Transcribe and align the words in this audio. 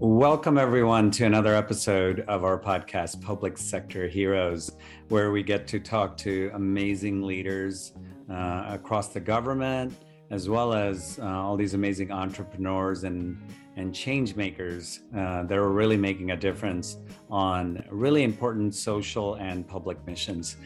Welcome, 0.00 0.58
everyone, 0.58 1.10
to 1.12 1.24
another 1.24 1.56
episode 1.56 2.20
of 2.28 2.44
our 2.44 2.56
podcast, 2.56 3.20
Public 3.20 3.58
Sector 3.58 4.06
Heroes, 4.06 4.70
where 5.08 5.32
we 5.32 5.42
get 5.42 5.66
to 5.66 5.80
talk 5.80 6.16
to 6.18 6.52
amazing 6.54 7.20
leaders 7.20 7.94
uh, 8.30 8.66
across 8.68 9.08
the 9.08 9.18
government, 9.18 9.92
as 10.30 10.48
well 10.48 10.72
as 10.72 11.18
uh, 11.20 11.24
all 11.26 11.56
these 11.56 11.74
amazing 11.74 12.12
entrepreneurs 12.12 13.02
and, 13.02 13.42
and 13.74 13.92
change 13.92 14.36
makers 14.36 15.00
uh, 15.16 15.42
that 15.42 15.58
are 15.58 15.72
really 15.72 15.96
making 15.96 16.30
a 16.30 16.36
difference 16.36 16.98
on 17.28 17.84
really 17.90 18.22
important 18.22 18.76
social 18.76 19.34
and 19.34 19.66
public 19.66 19.98
missions. 20.06 20.58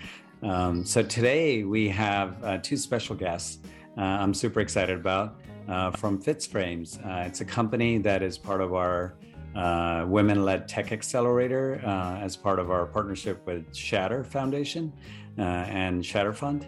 Um, 0.43 0.85
so 0.85 1.03
today 1.03 1.65
we 1.65 1.89
have 1.89 2.45
uh, 2.45 2.59
two 2.59 2.77
special 2.77 3.17
guests 3.17 3.61
uh, 3.97 4.01
I'm 4.01 4.33
super 4.33 4.61
excited 4.61 4.99
about 4.99 5.37
uh, 5.69 5.91
from 5.93 6.23
FitzFrames. 6.23 7.05
Uh, 7.07 7.27
it's 7.27 7.41
a 7.41 7.45
company 7.45 7.99
that 7.99 8.23
is 8.23 8.39
part 8.39 8.61
of 8.61 8.75
our 8.75 9.15
uh, 9.55 10.05
women 10.09 10.45
led 10.45 10.67
tech 10.67 10.93
accelerator 10.93 11.81
uh, 11.85 12.19
as 12.19 12.37
part 12.37 12.59
of 12.59 12.71
our 12.71 12.87
partnership 12.87 13.45
with 13.47 13.75
Shatter 13.75 14.25
Foundation 14.25 14.93
uh, 15.39 15.43
and 15.43 16.05
Shatter 16.05 16.33
Fund. 16.33 16.67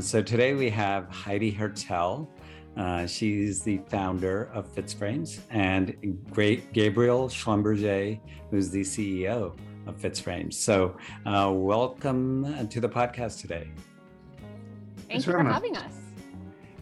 so 0.00 0.22
today 0.22 0.54
we 0.54 0.68
have 0.70 1.08
Heidi 1.08 1.50
Hertel. 1.50 2.28
she's 3.06 3.62
the 3.62 3.78
founder 3.88 4.50
of 4.52 4.72
FitzFrames, 4.74 5.40
and 5.50 5.96
great 6.30 6.72
Gabriel 6.72 7.28
Schlumberger, 7.28 8.20
who's 8.50 8.70
the 8.70 8.82
CEO 8.82 9.56
of 9.86 9.96
FitzFrames. 9.98 10.54
So, 10.54 10.96
welcome 11.24 12.68
to 12.68 12.80
the 12.80 12.88
podcast 12.88 13.40
today. 13.40 13.70
Thanks 15.08 15.24
for 15.24 15.42
having 15.42 15.76
us. 15.76 15.99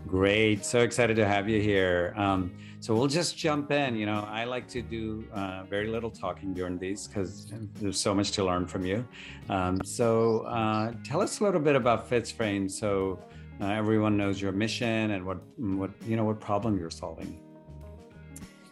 Great. 0.09 0.65
So 0.65 0.80
excited 0.80 1.17
to 1.17 1.27
have 1.27 1.51
you 1.51 1.61
here. 1.61 2.15
Um, 2.17 2.51
so 2.80 2.95
we'll 2.95 3.09
just 3.09 3.37
jump 3.37 3.71
in. 3.71 3.95
You 3.95 4.07
know, 4.07 4.27
I 4.31 4.45
like 4.45 4.67
to 4.69 4.81
do 4.81 5.27
uh, 5.34 5.65
very 5.65 5.89
little 5.89 6.11
talking 6.11 6.55
during 6.55 6.79
these 6.79 7.07
because 7.07 7.53
there's 7.75 8.01
so 8.01 8.15
much 8.15 8.31
to 8.33 8.45
learn 8.45 8.67
from 8.67 8.86
you. 8.86 9.06
Um, 9.51 9.79
so 9.84 10.41
uh, 10.42 10.95
tell 11.05 11.20
us 11.20 11.41
a 11.41 11.45
little 11.45 11.61
bit 11.61 11.77
about 11.77 12.09
FitzFrame 12.09 12.70
so 12.70 13.19
uh, 13.61 13.67
everyone 13.67 14.17
knows 14.17 14.41
your 14.41 14.53
mission 14.53 15.11
and 15.11 15.27
what, 15.27 15.39
what, 15.59 15.91
you 16.06 16.17
know, 16.17 16.25
what 16.25 16.41
problem 16.41 16.79
you're 16.79 16.89
solving. 16.91 17.39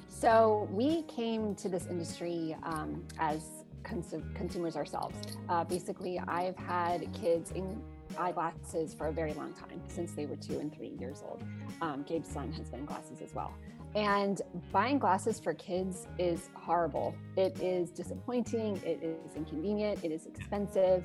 So 0.08 0.66
we 0.70 1.02
came 1.02 1.54
to 1.56 1.68
this 1.68 1.86
industry 1.86 2.56
um, 2.62 3.04
as 3.18 3.64
cons- 3.82 4.14
consumers 4.34 4.74
ourselves. 4.74 5.18
Uh, 5.50 5.64
basically, 5.64 6.18
I've 6.18 6.56
had 6.56 7.12
kids 7.12 7.50
in 7.50 7.82
eyeglasses 8.16 8.94
for 8.94 9.06
a 9.08 9.12
very 9.12 9.32
long 9.34 9.52
time, 9.52 9.80
since 9.88 10.12
they 10.12 10.26
were 10.26 10.36
two 10.36 10.58
and 10.58 10.74
three 10.74 10.96
years 10.98 11.22
old. 11.26 11.42
Um, 11.80 12.02
Gabe's 12.02 12.28
son 12.28 12.52
has 12.52 12.68
been 12.70 12.84
glasses 12.84 13.20
as 13.22 13.34
well. 13.34 13.54
And 13.94 14.42
buying 14.72 14.98
glasses 14.98 15.40
for 15.40 15.54
kids 15.54 16.06
is 16.18 16.50
horrible. 16.54 17.14
It 17.36 17.60
is 17.60 17.90
disappointing, 17.90 18.76
it 18.84 19.02
is 19.02 19.34
inconvenient, 19.36 20.04
it 20.04 20.12
is 20.12 20.26
expensive. 20.26 21.04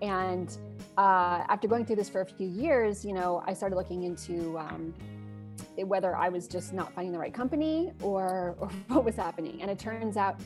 And 0.00 0.56
uh, 0.96 1.44
after 1.48 1.68
going 1.68 1.84
through 1.84 1.96
this 1.96 2.08
for 2.08 2.22
a 2.22 2.26
few 2.26 2.48
years, 2.48 3.04
you 3.04 3.12
know, 3.12 3.42
I 3.46 3.52
started 3.52 3.76
looking 3.76 4.04
into 4.04 4.58
um, 4.58 4.94
whether 5.76 6.16
I 6.16 6.28
was 6.28 6.48
just 6.48 6.72
not 6.72 6.94
finding 6.94 7.12
the 7.12 7.18
right 7.18 7.34
company 7.34 7.92
or, 8.02 8.56
or 8.60 8.68
what 8.88 9.04
was 9.04 9.16
happening. 9.16 9.60
And 9.60 9.70
it 9.70 9.78
turns 9.78 10.16
out 10.16 10.40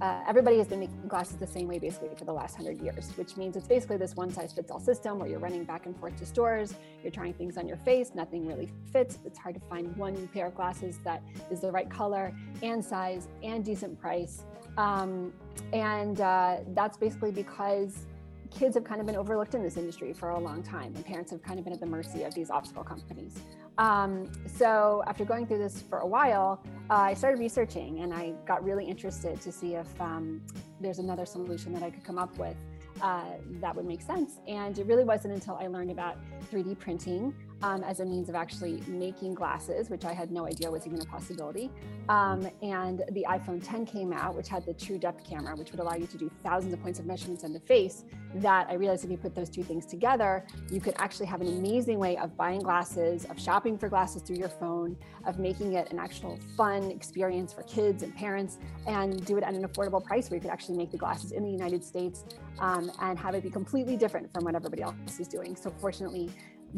uh, 0.00 0.22
everybody 0.26 0.56
has 0.58 0.66
been 0.66 0.80
making 0.80 1.00
glasses 1.08 1.36
the 1.36 1.46
same 1.46 1.68
way 1.68 1.78
basically 1.78 2.08
for 2.16 2.24
the 2.24 2.32
last 2.32 2.56
hundred 2.56 2.80
years, 2.80 3.10
which 3.16 3.36
means 3.36 3.56
it's 3.56 3.66
basically 3.66 3.96
this 3.96 4.16
one 4.16 4.30
size 4.30 4.52
fits 4.52 4.70
all 4.70 4.80
system 4.80 5.18
where 5.18 5.28
you're 5.28 5.38
running 5.38 5.64
back 5.64 5.86
and 5.86 5.96
forth 5.98 6.16
to 6.16 6.24
stores, 6.24 6.74
you're 7.02 7.12
trying 7.12 7.34
things 7.34 7.58
on 7.58 7.68
your 7.68 7.76
face, 7.78 8.12
nothing 8.14 8.46
really 8.46 8.68
fits. 8.92 9.18
It's 9.24 9.38
hard 9.38 9.54
to 9.56 9.60
find 9.68 9.94
one 9.96 10.28
pair 10.28 10.46
of 10.46 10.54
glasses 10.54 10.98
that 11.04 11.22
is 11.50 11.60
the 11.60 11.70
right 11.70 11.90
color 11.90 12.34
and 12.62 12.84
size 12.84 13.28
and 13.42 13.64
decent 13.64 14.00
price. 14.00 14.44
Um, 14.78 15.32
and 15.72 16.20
uh, 16.20 16.58
that's 16.68 16.96
basically 16.96 17.32
because 17.32 18.06
kids 18.50 18.74
have 18.74 18.84
kind 18.84 19.00
of 19.00 19.06
been 19.06 19.16
overlooked 19.16 19.54
in 19.54 19.62
this 19.62 19.76
industry 19.76 20.12
for 20.12 20.30
a 20.30 20.38
long 20.38 20.62
time, 20.62 20.94
and 20.94 21.04
parents 21.04 21.30
have 21.30 21.42
kind 21.42 21.58
of 21.58 21.64
been 21.64 21.72
at 21.72 21.80
the 21.80 21.86
mercy 21.86 22.24
of 22.24 22.34
these 22.34 22.50
optical 22.50 22.82
companies. 22.82 23.40
Um, 23.80 24.30
so 24.46 25.02
after 25.06 25.24
going 25.24 25.46
through 25.46 25.58
this 25.58 25.80
for 25.80 26.00
a 26.00 26.06
while, 26.06 26.62
uh, 26.90 26.96
I 26.96 27.14
started 27.14 27.40
researching 27.40 28.00
and 28.00 28.12
I 28.12 28.34
got 28.46 28.62
really 28.62 28.84
interested 28.84 29.40
to 29.40 29.50
see 29.50 29.74
if 29.74 29.88
um, 29.98 30.42
there's 30.80 30.98
another 30.98 31.24
solution 31.24 31.72
that 31.72 31.82
I 31.82 31.90
could 31.90 32.04
come 32.04 32.18
up 32.18 32.36
with 32.36 32.56
uh, 33.00 33.24
that 33.62 33.74
would 33.74 33.86
make 33.86 34.02
sense. 34.02 34.38
And 34.46 34.78
it 34.78 34.84
really 34.84 35.04
wasn't 35.04 35.32
until 35.32 35.54
I 35.54 35.66
learned 35.68 35.90
about 35.90 36.18
3D 36.52 36.78
printing 36.78 37.34
um, 37.62 37.82
as 37.82 38.00
a 38.00 38.04
means 38.04 38.28
of 38.28 38.34
actually 38.34 38.82
making 38.86 39.34
glasses, 39.34 39.90
which 39.90 40.04
I 40.04 40.12
had 40.12 40.30
no 40.30 40.46
idea 40.46 40.70
was 40.70 40.86
even 40.86 41.00
a 41.00 41.04
possibility. 41.04 41.70
Um, 42.08 42.48
and 42.62 43.02
the 43.12 43.26
iPhone 43.28 43.62
10 43.62 43.86
came 43.86 44.12
out, 44.12 44.34
which 44.34 44.48
had 44.48 44.64
the 44.64 44.74
true 44.74 44.98
depth 44.98 45.24
camera, 45.28 45.54
which 45.54 45.70
would 45.70 45.80
allow 45.80 45.94
you 45.94 46.06
to 46.06 46.18
do 46.18 46.30
thousands 46.42 46.72
of 46.72 46.82
points 46.82 46.98
of 46.98 47.06
measurements 47.06 47.44
on 47.44 47.52
the 47.52 47.60
face. 47.60 48.04
That 48.36 48.68
I 48.70 48.74
realized 48.74 49.04
if 49.04 49.10
you 49.10 49.16
put 49.16 49.34
those 49.34 49.50
two 49.50 49.62
things 49.62 49.84
together, 49.86 50.46
you 50.70 50.80
could 50.80 50.94
actually 50.98 51.26
have 51.26 51.40
an 51.40 51.48
amazing 51.48 51.98
way 51.98 52.16
of 52.16 52.36
buying 52.36 52.60
glasses, 52.60 53.24
of 53.24 53.38
shopping 53.40 53.76
for 53.76 53.88
glasses 53.88 54.22
through 54.22 54.36
your 54.36 54.48
phone, 54.48 54.96
of 55.26 55.38
making 55.38 55.74
it 55.74 55.90
an 55.90 55.98
actual 55.98 56.38
fun 56.56 56.90
experience 56.90 57.52
for 57.52 57.62
kids 57.64 58.02
and 58.02 58.14
parents, 58.14 58.58
and 58.86 59.24
do 59.26 59.36
it 59.36 59.42
at 59.42 59.54
an 59.54 59.66
affordable 59.66 60.02
price 60.02 60.30
where 60.30 60.36
you 60.36 60.40
could 60.40 60.50
actually 60.50 60.76
make 60.76 60.90
the 60.90 60.96
glasses 60.96 61.32
in 61.32 61.42
the 61.42 61.50
United 61.50 61.84
States 61.84 62.24
um, 62.60 62.90
and 63.00 63.18
have 63.18 63.34
it 63.34 63.42
be 63.42 63.50
completely 63.50 63.96
different 63.96 64.32
from 64.32 64.44
what 64.44 64.54
everybody 64.54 64.82
else 64.82 64.94
is 65.18 65.26
doing. 65.26 65.56
So, 65.56 65.72
fortunately, 65.80 66.30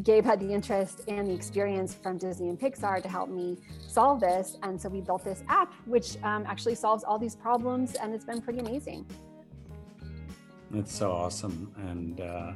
Gabe 0.02 0.24
had 0.24 0.40
the 0.40 0.50
interest 0.50 1.02
and 1.08 1.28
the 1.28 1.34
experience 1.34 1.94
from 1.94 2.16
Disney 2.16 2.48
and 2.48 2.58
Pixar 2.58 3.02
to 3.02 3.08
help 3.08 3.28
me 3.28 3.58
solve 3.86 4.20
this. 4.20 4.56
And 4.62 4.80
so 4.80 4.88
we 4.88 5.00
built 5.00 5.24
this 5.24 5.44
app, 5.48 5.74
which 5.84 6.16
um, 6.22 6.44
actually 6.46 6.74
solves 6.74 7.04
all 7.04 7.18
these 7.18 7.36
problems, 7.36 7.94
and 7.96 8.14
it's 8.14 8.24
been 8.24 8.40
pretty 8.40 8.60
amazing. 8.60 9.06
That's 10.70 10.94
so 10.94 11.12
awesome. 11.12 11.70
And 11.76 12.20
uh, 12.22 12.52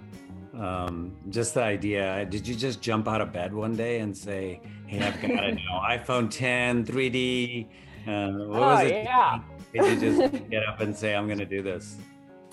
um, 0.59 1.15
just 1.29 1.53
the 1.53 1.63
idea 1.63 2.25
did 2.25 2.49
you 2.49 2.55
just 2.55 2.81
jump 2.81 3.07
out 3.07 3.21
of 3.21 3.33
bed 3.33 3.53
one 3.53 3.77
day 3.77 4.01
and 4.01 4.17
say, 4.17 4.63
Hey, 4.87 5.01
I've 5.03 5.21
got 5.21 5.45
a 5.45 5.53
new 5.53 5.63
iPhone 5.71 6.31
10, 6.31 6.87
3D? 6.87 7.67
Uh, 7.67 8.31
what 8.47 8.57
oh, 8.57 8.61
was 8.61 8.87
it? 8.87 9.05
Yeah. 9.05 9.41
Did 9.75 10.03
you 10.03 10.17
just 10.17 10.49
get 10.51 10.67
up 10.67 10.81
and 10.81 10.97
say, 10.97 11.15
I'm 11.15 11.27
going 11.27 11.39
to 11.39 11.45
do 11.45 11.61
this? 11.61 11.97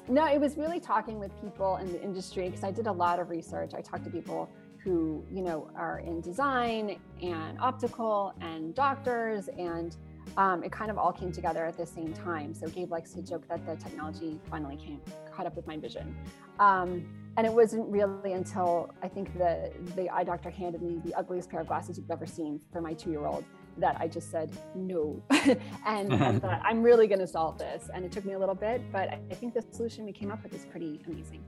No, 0.09 0.25
it 0.25 0.41
was 0.41 0.57
really 0.57 0.81
talking 0.81 1.17
with 1.17 1.31
people 1.41 1.77
in 1.77 1.89
the 1.93 2.01
industry 2.01 2.49
because 2.49 2.65
I 2.65 2.71
did 2.71 2.87
a 2.87 2.91
lot 2.91 3.19
of 3.19 3.29
research. 3.29 3.71
I 3.73 3.79
talked 3.79 4.03
to 4.03 4.09
people 4.09 4.49
who 4.83 5.23
you 5.31 5.41
know 5.41 5.69
are 5.75 5.99
in 5.99 6.21
design 6.21 6.99
and 7.21 7.59
optical 7.59 8.33
and 8.41 8.75
doctors 8.75 9.47
and 9.57 9.97
um, 10.37 10.63
it 10.63 10.71
kind 10.71 10.89
of 10.89 10.97
all 10.97 11.11
came 11.11 11.31
together 11.31 11.65
at 11.65 11.77
the 11.77 11.85
same 11.85 12.13
time. 12.13 12.53
So 12.53 12.67
gabe 12.67 12.89
likes 12.89 13.13
to 13.13 13.21
joke 13.21 13.47
that 13.49 13.65
the 13.65 13.75
technology 13.75 14.39
finally 14.49 14.77
came 14.77 15.01
caught 15.31 15.45
up 15.45 15.55
with 15.55 15.67
my 15.67 15.77
vision. 15.77 16.15
Um, 16.59 17.05
and 17.37 17.47
it 17.47 17.53
wasn't 17.53 17.87
really 17.89 18.33
until 18.33 18.89
i 19.01 19.07
think 19.07 19.35
the 19.37 19.71
the 19.95 20.09
eye 20.09 20.23
doctor 20.23 20.49
handed 20.49 20.81
me 20.81 21.01
the 21.03 21.13
ugliest 21.15 21.49
pair 21.49 21.61
of 21.61 21.67
glasses 21.67 21.97
you've 21.97 22.11
ever 22.11 22.25
seen 22.25 22.59
for 22.71 22.81
my 22.81 22.93
two-year-old 22.93 23.43
that 23.77 23.97
i 23.99 24.07
just 24.07 24.29
said 24.29 24.51
no. 24.75 25.21
And 25.85 26.13
I 26.13 26.37
thought 26.43 26.61
i'm 26.63 26.83
really 26.83 27.07
going 27.07 27.19
to 27.19 27.27
solve 27.27 27.57
this. 27.57 27.89
And 27.93 28.05
it 28.05 28.11
took 28.11 28.25
me 28.25 28.33
a 28.33 28.39
little 28.39 28.55
bit 28.55 28.81
but 28.91 29.09
i 29.09 29.35
think 29.35 29.53
the 29.53 29.63
solution 29.71 30.05
we 30.05 30.11
came 30.11 30.31
up 30.31 30.43
with 30.43 30.53
is 30.53 30.65
pretty 30.65 31.01
amazing 31.07 31.43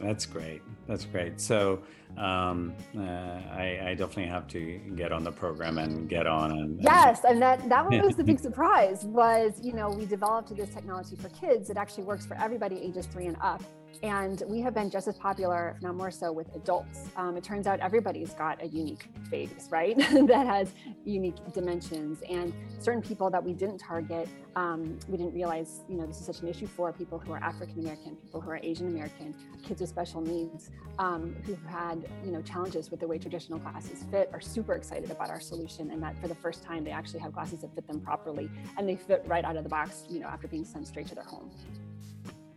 that's 0.00 0.26
great. 0.26 0.62
That's 0.86 1.04
great. 1.04 1.40
So 1.40 1.82
um, 2.16 2.74
uh, 2.96 3.02
I, 3.02 3.80
I, 3.84 3.94
definitely 3.94 4.26
have 4.26 4.48
to 4.48 4.80
get 4.96 5.12
on 5.12 5.22
the 5.22 5.30
program 5.30 5.78
and 5.78 6.08
get 6.08 6.26
on. 6.26 6.50
And, 6.50 6.82
yes, 6.82 7.20
and 7.24 7.40
that 7.40 7.68
that 7.68 7.88
was 7.88 8.16
the 8.16 8.24
big 8.24 8.40
surprise. 8.48 9.04
Was 9.04 9.60
you 9.62 9.72
know 9.72 9.90
we 9.90 10.06
developed 10.06 10.54
this 10.56 10.70
technology 10.70 11.16
for 11.16 11.28
kids. 11.28 11.70
It 11.70 11.76
actually 11.76 12.04
works 12.04 12.26
for 12.26 12.36
everybody 12.36 12.80
ages 12.80 13.06
three 13.06 13.26
and 13.26 13.36
up. 13.40 13.62
And 14.02 14.42
we 14.46 14.60
have 14.60 14.74
been 14.74 14.88
just 14.88 15.08
as 15.08 15.16
popular, 15.18 15.74
if 15.76 15.82
not 15.82 15.94
more 15.94 16.10
so, 16.10 16.32
with 16.32 16.54
adults. 16.54 17.10
Um, 17.16 17.36
it 17.36 17.44
turns 17.44 17.66
out 17.66 17.80
everybody's 17.80 18.32
got 18.32 18.62
a 18.62 18.66
unique 18.66 19.08
face, 19.28 19.68
right? 19.70 19.96
that 19.98 20.46
has 20.46 20.72
unique 21.04 21.36
dimensions. 21.52 22.22
And 22.28 22.54
certain 22.78 23.02
people 23.02 23.28
that 23.30 23.44
we 23.44 23.52
didn't 23.52 23.78
target, 23.78 24.28
um, 24.56 24.98
we 25.08 25.18
didn't 25.18 25.34
realize, 25.34 25.80
you 25.88 25.96
know, 25.96 26.06
this 26.06 26.18
is 26.18 26.26
such 26.26 26.40
an 26.40 26.48
issue 26.48 26.66
for 26.66 26.92
people 26.92 27.18
who 27.18 27.32
are 27.32 27.42
African 27.42 27.80
American, 27.80 28.16
people 28.16 28.40
who 28.40 28.50
are 28.50 28.60
Asian 28.62 28.88
American, 28.88 29.34
kids 29.62 29.80
with 29.82 29.90
special 29.90 30.22
needs, 30.22 30.70
um, 30.98 31.36
who've 31.44 31.62
had, 31.66 32.08
you 32.24 32.32
know, 32.32 32.40
challenges 32.40 32.90
with 32.90 33.00
the 33.00 33.06
way 33.06 33.18
traditional 33.18 33.58
glasses 33.58 34.04
fit, 34.10 34.30
are 34.32 34.40
super 34.40 34.72
excited 34.72 35.10
about 35.10 35.28
our 35.28 35.40
solution. 35.40 35.90
And 35.90 36.02
that 36.02 36.18
for 36.20 36.28
the 36.28 36.34
first 36.34 36.62
time, 36.62 36.84
they 36.84 36.90
actually 36.90 37.20
have 37.20 37.34
glasses 37.34 37.60
that 37.60 37.74
fit 37.74 37.86
them 37.86 38.00
properly 38.00 38.50
and 38.78 38.88
they 38.88 38.96
fit 38.96 39.22
right 39.26 39.44
out 39.44 39.56
of 39.56 39.62
the 39.62 39.70
box, 39.70 40.04
you 40.08 40.20
know, 40.20 40.26
after 40.26 40.48
being 40.48 40.64
sent 40.64 40.86
straight 40.86 41.06
to 41.08 41.14
their 41.14 41.24
home. 41.24 41.50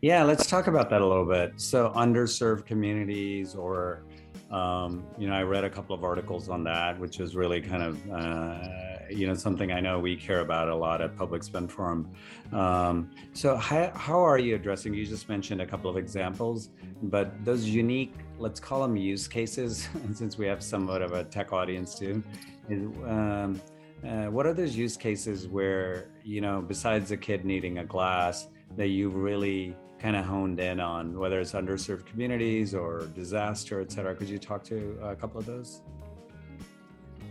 Yeah, 0.03 0.23
let's 0.23 0.47
talk 0.47 0.67
about 0.67 0.89
that 0.89 0.99
a 0.99 1.07
little 1.07 1.23
bit. 1.23 1.53
So, 1.55 1.93
underserved 1.95 2.65
communities, 2.65 3.55
or, 3.55 4.03
um, 4.51 5.05
you 5.17 5.29
know, 5.29 5.33
I 5.33 5.43
read 5.43 5.63
a 5.63 5.69
couple 5.69 5.95
of 5.95 6.03
articles 6.03 6.49
on 6.49 6.61
that, 6.65 6.99
which 6.99 7.21
is 7.21 7.37
really 7.37 7.61
kind 7.61 7.81
of, 7.81 8.11
uh, 8.11 8.67
you 9.09 9.27
know, 9.27 9.33
something 9.33 9.71
I 9.71 9.79
know 9.79 9.99
we 9.99 10.17
care 10.17 10.41
about 10.41 10.67
a 10.67 10.75
lot 10.75 11.01
at 11.01 11.15
Public 11.15 11.41
Spend 11.41 11.71
Forum. 11.71 12.11
Um, 12.51 13.11
so, 13.31 13.55
how, 13.55 13.93
how 13.95 14.19
are 14.19 14.37
you 14.37 14.55
addressing? 14.55 14.93
You 14.93 15.05
just 15.05 15.29
mentioned 15.29 15.61
a 15.61 15.65
couple 15.65 15.89
of 15.89 15.95
examples, 15.95 16.71
but 17.03 17.45
those 17.45 17.63
unique, 17.63 18.13
let's 18.37 18.59
call 18.59 18.81
them 18.81 18.97
use 18.97 19.25
cases, 19.29 19.87
since 20.13 20.37
we 20.37 20.45
have 20.47 20.61
somewhat 20.61 21.01
of 21.01 21.13
a 21.13 21.23
tech 21.23 21.53
audience 21.53 21.97
too. 21.97 22.21
Um, 22.69 23.61
uh, 24.05 24.25
what 24.25 24.45
are 24.45 24.53
those 24.53 24.75
use 24.75 24.97
cases 24.97 25.47
where 25.47 26.09
you 26.25 26.41
know 26.41 26.61
besides 26.61 27.11
a 27.11 27.17
kid 27.17 27.45
needing 27.45 27.77
a 27.77 27.85
glass 27.85 28.49
that 28.75 28.87
you've 28.87 29.15
really 29.15 29.73
kind 30.03 30.17
of 30.17 30.25
honed 30.25 30.59
in 30.59 30.81
on 30.81 31.17
whether 31.17 31.39
it's 31.39 31.53
underserved 31.53 32.05
communities 32.05 32.75
or 32.75 33.07
disaster 33.15 33.79
et 33.79 33.89
cetera. 33.89 34.13
Could 34.13 34.27
you 34.27 34.37
talk 34.37 34.61
to 34.65 34.99
a 35.01 35.15
couple 35.15 35.39
of 35.39 35.45
those 35.45 35.81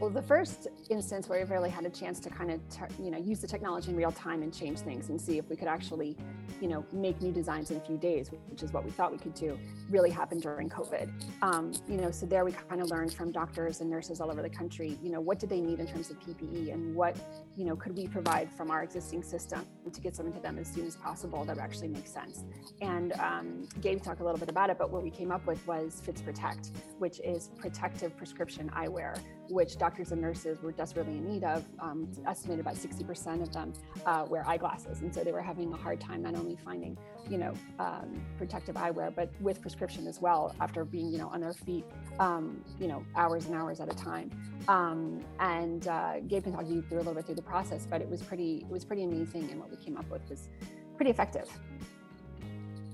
well, 0.03 0.11
the 0.11 0.21
first 0.21 0.67
instance 0.91 1.29
where 1.29 1.39
we've 1.39 1.51
really 1.53 1.71
had 1.71 1.87
a 1.87 1.89
chance 1.89 2.19
to 2.19 2.29
kind 2.29 2.51
of, 2.51 2.61
you 2.99 3.09
know, 3.09 3.19
use 3.19 3.39
the 3.39 3.47
technology 3.47 3.91
in 3.91 3.97
real 3.97 4.11
time 4.11 4.43
and 4.43 4.53
change 4.53 4.81
things 4.81 5.11
and 5.11 5.21
see 5.21 5.39
if 5.39 5.49
we 5.49 5.55
could 5.55 5.69
actually, 5.69 6.17
you 6.61 6.67
know, 6.67 6.85
make 6.93 7.23
new 7.23 7.31
designs 7.31 7.71
in 7.71 7.77
a 7.77 7.81
few 7.81 7.97
days, 7.97 8.29
which 8.49 8.65
is 8.65 8.73
what 8.73 8.85
we 8.85 8.91
thought 8.91 9.13
we 9.13 9.19
could 9.19 9.35
do, 9.35 9.57
really 9.89 10.11
happened 10.11 10.43
during 10.43 10.69
COVID. 10.69 11.09
Um, 11.41 11.73
you 11.87 11.99
know, 11.99 12.11
so 12.11 12.27
there 12.27 12.45
we 12.45 12.51
kind 12.51 12.81
of 12.81 12.91
learned 12.91 13.15
from 13.15 13.31
doctors 13.31 13.81
and 13.81 13.89
nurses 13.89 14.21
all 14.21 14.29
over 14.29 14.43
the 14.43 14.51
country, 14.51 14.99
you 15.05 15.13
know, 15.13 15.21
what 15.21 15.39
did 15.39 15.49
they 15.49 15.61
need 15.61 15.79
in 15.79 15.87
terms 15.87 16.11
of 16.11 16.19
PPE 16.19 16.73
and 16.73 16.97
what, 16.97 17.17
you 17.57 17.65
know, 17.65 17.77
could 17.77 17.97
we 17.97 18.09
provide 18.09 18.51
from 18.51 18.73
our 18.73 18.83
existing 18.83 19.23
system 19.23 19.65
to 19.93 20.01
get 20.01 20.17
something 20.17 20.35
to 20.35 20.41
them 20.41 20.59
as 20.59 20.67
soon 20.67 20.85
as 20.85 20.97
possible 20.97 21.45
that 21.45 21.59
actually 21.59 21.89
makes 21.89 22.11
sense. 22.11 22.43
And 22.81 23.13
um, 23.21 23.69
Gabe 23.81 24.03
talked 24.03 24.21
a 24.21 24.25
little 24.25 24.41
bit 24.41 24.49
about 24.49 24.69
it, 24.69 24.79
but 24.79 24.91
what 24.91 25.05
we 25.05 25.11
came 25.11 25.31
up 25.31 25.47
with 25.47 25.65
was 25.65 26.03
Fitz 26.05 26.23
Protect, 26.23 26.73
which 26.99 27.21
is 27.21 27.51
protective 27.57 28.17
prescription 28.17 28.69
eyewear, 28.75 29.17
which 29.53 29.77
doctors 29.77 30.13
and 30.13 30.21
nurses 30.21 30.63
were 30.63 30.73
desperately 30.73 31.19
in 31.19 31.29
need 31.29 31.45
of. 31.45 31.65
Um, 31.79 32.09
estimated 32.27 32.61
about 32.61 32.77
60% 32.77 33.43
of 33.43 33.53
them 33.53 33.73
uh, 34.07 34.25
wear 34.29 34.49
eyeglasses, 34.49 35.03
and 35.03 35.15
so 35.15 35.23
they 35.23 35.33
were 35.33 35.43
having 35.43 35.73
a 35.73 35.77
hard 35.77 36.01
time 36.01 36.23
not 36.23 36.35
only 36.35 36.57
finding, 36.57 36.97
you 37.29 37.37
know, 37.37 37.53
um, 37.79 38.21
protective 38.39 38.77
eyewear, 38.77 39.15
but 39.15 39.31
with 39.41 39.61
prescription 39.61 40.07
as 40.07 40.21
well. 40.21 40.55
After 40.61 40.85
being, 40.85 41.13
you 41.13 41.19
know, 41.19 41.29
on 41.29 41.41
their 41.41 41.53
feet, 41.53 41.85
um, 42.19 42.65
you 42.81 42.89
know, 42.89 43.05
hours 43.15 43.47
and 43.47 43.55
hours 43.55 43.81
at 43.81 43.93
a 43.93 43.97
time. 43.97 44.31
Um, 44.69 45.23
and 45.39 45.87
uh, 45.87 46.21
Gabe 46.21 46.45
can 46.45 46.53
talk 46.53 46.67
you 46.67 46.83
through 46.83 46.99
a 46.99 47.01
little 47.01 47.15
bit 47.15 47.27
through 47.27 47.35
the 47.35 47.43
process, 47.43 47.87
but 47.89 48.01
it 48.01 48.09
was 48.09 48.23
pretty, 48.23 48.65
it 48.67 48.71
was 48.71 48.85
pretty 48.85 49.05
amazing, 49.05 49.51
and 49.51 49.61
what 49.61 49.71
we 49.71 49.77
came 49.77 49.97
up 49.99 50.09
with 50.11 50.29
was 50.31 50.49
pretty 50.97 51.11
effective. 51.11 51.49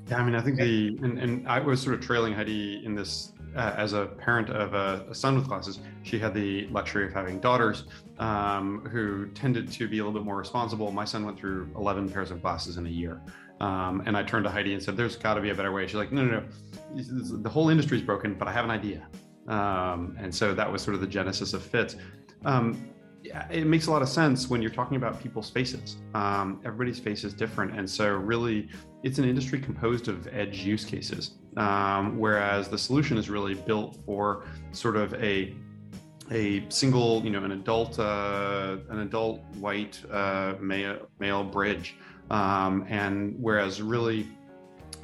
Yeah, 0.09 0.17
I 0.17 0.25
mean, 0.25 0.35
I 0.35 0.41
think 0.41 0.57
the 0.57 0.99
and, 1.03 1.19
and 1.19 1.47
I 1.47 1.61
was 1.61 1.83
sort 1.83 1.95
of 1.95 2.01
trailing 2.01 2.33
Heidi 2.33 2.83
in 2.85 2.95
this 2.95 3.33
uh, 3.57 3.75
as 3.77 3.93
a 3.93 4.07
parent 4.07 4.51
of 4.51 4.75
a, 4.75 5.07
a, 5.11 5.15
son 5.15 5.35
with 5.35 5.49
glasses. 5.49 5.81
She 6.03 6.19
had 6.19 6.35
the 6.35 6.67
luxury 6.69 7.07
of 7.07 7.13
having 7.13 7.41
daughters 7.41 7.85
um, 8.19 8.87
who 8.91 9.29
tended 9.29 9.71
to 9.73 9.89
be 9.89 9.99
a 9.99 10.05
little 10.05 10.19
bit 10.19 10.25
more 10.25 10.37
responsible. 10.37 10.91
My 10.93 11.05
son 11.05 11.25
went 11.25 11.39
through 11.39 11.71
11 11.77 12.11
pairs 12.11 12.31
of 12.31 12.43
glasses 12.43 12.77
in 12.77 12.87
a 12.87 12.91
year. 12.91 13.21
Um, 13.61 14.03
and 14.07 14.17
I 14.17 14.23
turned 14.23 14.45
to 14.45 14.51
Heidi 14.51 14.75
and 14.75 14.83
said, 14.83 14.97
"There's 14.97 15.17
got 15.17 15.35
to 15.35 15.41
be 15.41 15.51
a 15.51 15.55
better 15.55 15.73
way." 15.73 15.87
She's 15.87 15.97
like, 15.97 16.13
"No, 16.13 16.25
no, 16.25 16.41
no. 16.41 17.03
The 17.43 17.49
whole 17.49 17.71
industry 17.71 17.99
is 17.99 18.05
broken, 18.05 18.35
but 18.35 18.47
I 18.47 18.53
have 18.53 18.65
an 18.65 18.71
idea." 18.71 19.09
Um, 19.49 20.17
and 20.21 20.33
so 20.33 20.55
that 20.55 20.71
was 20.71 20.83
sort 20.83 20.95
of 20.95 21.01
the 21.01 21.07
genesis 21.09 21.55
of 21.55 21.63
Fits. 21.63 21.97
Um, 22.45 22.89
it 23.51 23.67
makes 23.67 23.87
a 23.87 23.91
lot 23.91 24.03
of 24.03 24.09
sense 24.09 24.49
when 24.49 24.63
you're 24.63 24.71
talking 24.71 24.97
about 24.97 25.21
people's 25.21 25.51
faces. 25.51 25.97
Um, 26.15 26.61
everybody's 26.65 27.01
face 27.01 27.25
is 27.25 27.35
different, 27.35 27.77
and 27.77 27.89
so 27.89 28.09
really, 28.15 28.69
it's 29.03 29.19
an 29.19 29.25
industry 29.25 29.61
composed 29.61 30.09
of 30.09 30.29
edge 30.29 30.59
use 30.59 30.85
cases. 30.85 31.39
Um, 31.59 32.19
whereas 32.19 32.69
the 32.69 32.79
solution 32.79 33.19
is 33.19 33.29
really 33.29 33.55
built 33.55 33.99
for 34.07 34.45
sort 34.73 34.97
of 34.97 35.13
a 35.15 35.55
a 36.31 36.63
single, 36.69 37.23
you 37.25 37.31
know, 37.31 37.43
an 37.43 37.53
adult, 37.53 37.99
uh, 37.99 38.77
an 38.91 39.01
adult 39.01 39.41
white 39.59 40.01
uh, 40.11 40.55
male 40.61 41.09
male 41.19 41.43
bridge, 41.43 41.97
um, 42.31 42.85
and 42.89 43.35
whereas 43.41 43.83
really 43.83 44.29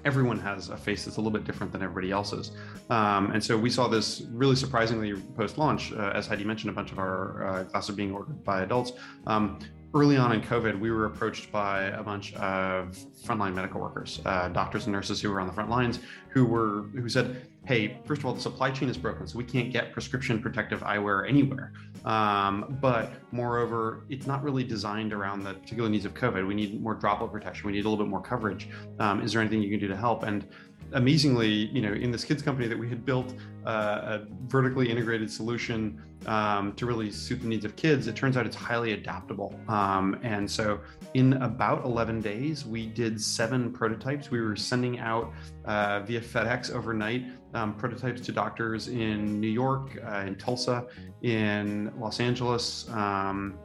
everyone 0.05 0.39
has 0.39 0.69
a 0.69 0.77
face 0.77 1.07
that's 1.07 1.17
a 1.17 1.21
little 1.21 1.33
bit 1.33 1.45
different 1.45 1.73
than 1.73 1.83
everybody 1.83 2.13
else's. 2.13 2.53
Um, 2.91 3.31
and 3.31 3.43
so 3.43 3.57
we 3.57 3.71
saw 3.71 3.89
this 3.89 4.23
really 4.31 4.55
surprisingly 4.55 5.15
post 5.35 5.57
launch, 5.57 5.93
uh, 5.93 6.13
as 6.15 6.27
Heidi 6.27 6.45
mentioned, 6.45 6.71
a 6.71 6.75
bunch 6.75 6.93
of 6.93 6.99
our 6.99 7.47
uh, 7.47 7.65
classes 7.65 7.97
being 7.97 8.13
ordered 8.13 8.45
by 8.45 8.63
adults. 8.63 8.93
Um, 9.27 9.59
early 9.95 10.17
on 10.17 10.33
in 10.33 10.41
COVID, 10.43 10.79
we 10.79 10.91
were 10.91 11.07
approached 11.07 11.53
by 11.53 11.85
a 11.85 12.03
bunch 12.03 12.35
of 12.35 12.99
frontline 13.25 13.55
medical 13.55 13.81
workers, 13.81 14.21
uh, 14.27 14.49
doctors 14.49 14.87
and 14.87 14.93
nurses 14.93 15.21
who 15.21 15.31
were 15.31 15.41
on 15.41 15.47
the 15.47 15.53
front 15.53 15.71
lines, 15.71 16.01
who 16.31 16.45
were 16.45 16.83
who 16.95 17.09
said, 17.09 17.47
"Hey, 17.65 18.01
first 18.05 18.21
of 18.21 18.27
all, 18.27 18.35
the 18.35 18.41
supply 18.41 18.73
chain 18.73 18.89
is 18.89 18.99
broken, 18.99 19.27
so 19.29 19.39
we 19.39 19.45
can't 19.45 19.73
get 19.73 19.93
prescription 19.93 20.43
protective 20.43 20.81
eyewear 20.81 21.29
anywhere. 21.29 21.73
Um, 22.05 22.77
but 22.81 23.13
moreover, 23.31 24.05
it's 24.11 24.27
not 24.27 24.43
really 24.43 24.65
designed 24.65 25.13
around 25.13 25.45
the 25.45 25.55
particular 25.55 25.89
needs 25.89 26.05
of 26.05 26.13
COVID. 26.13 26.47
We 26.47 26.55
need 26.55 26.83
more 26.83 26.95
droplet 26.95 27.31
protection. 27.31 27.67
We 27.67 27.73
need 27.73 27.85
a 27.85 27.89
little 27.89 28.05
bit 28.05 28.11
more 28.11 28.21
coverage. 28.21 28.69
Um, 28.99 29.23
is 29.23 29.33
there 29.33 29.41
anything 29.41 29.63
you 29.63 29.71
can 29.71 29.79
do 29.79 29.89
to 29.89 29.97
help?" 29.97 30.25
And 30.25 30.45
amazingly, 30.93 31.49
you 31.49 31.83
know, 31.83 31.93
in 31.93 32.11
this 32.11 32.25
kids 32.25 32.43
company 32.43 32.69
that 32.69 32.79
we 32.79 32.89
had 32.89 33.05
built 33.05 33.35
uh, 33.67 34.21
a 34.21 34.27
vertically 34.47 34.91
integrated 34.91 35.31
solution 35.31 36.01
um, 36.27 36.73
to 36.75 36.87
really 36.87 37.11
suit 37.11 37.41
the 37.41 37.49
needs 37.49 37.65
of 37.65 37.77
kids, 37.77 38.07
it 38.07 38.17
turns 38.17 38.37
out 38.37 38.47
it's 38.47 38.57
highly 38.57 38.93
adaptable. 38.93 39.59
Um, 39.69 40.19
and 40.23 40.51
so, 40.51 40.81
in 41.15 41.35
about 41.35 41.85
11 41.85 42.21
days, 42.21 42.65
we 42.65 42.87
did 42.87 43.21
seven 43.21 43.73
prototypes. 43.73 44.31
We 44.31 44.41
were 44.41 44.57
sending 44.57 44.99
out 44.99 45.33
uh, 45.65 46.01
via 46.01 46.21
FedEx 46.21 46.73
overnight 46.73 47.25
um, 47.55 47.75
prototypes 47.75 48.21
to 48.23 48.33
doctors 48.33 48.89
in 48.89 49.41
New 49.41 49.49
York, 49.49 49.99
uh, 50.07 50.25
in 50.27 50.37
Tulsa, 50.37 50.87
in 51.23 51.93
Los 51.99 52.21
Angeles, 52.21 52.89
um, 52.91 53.59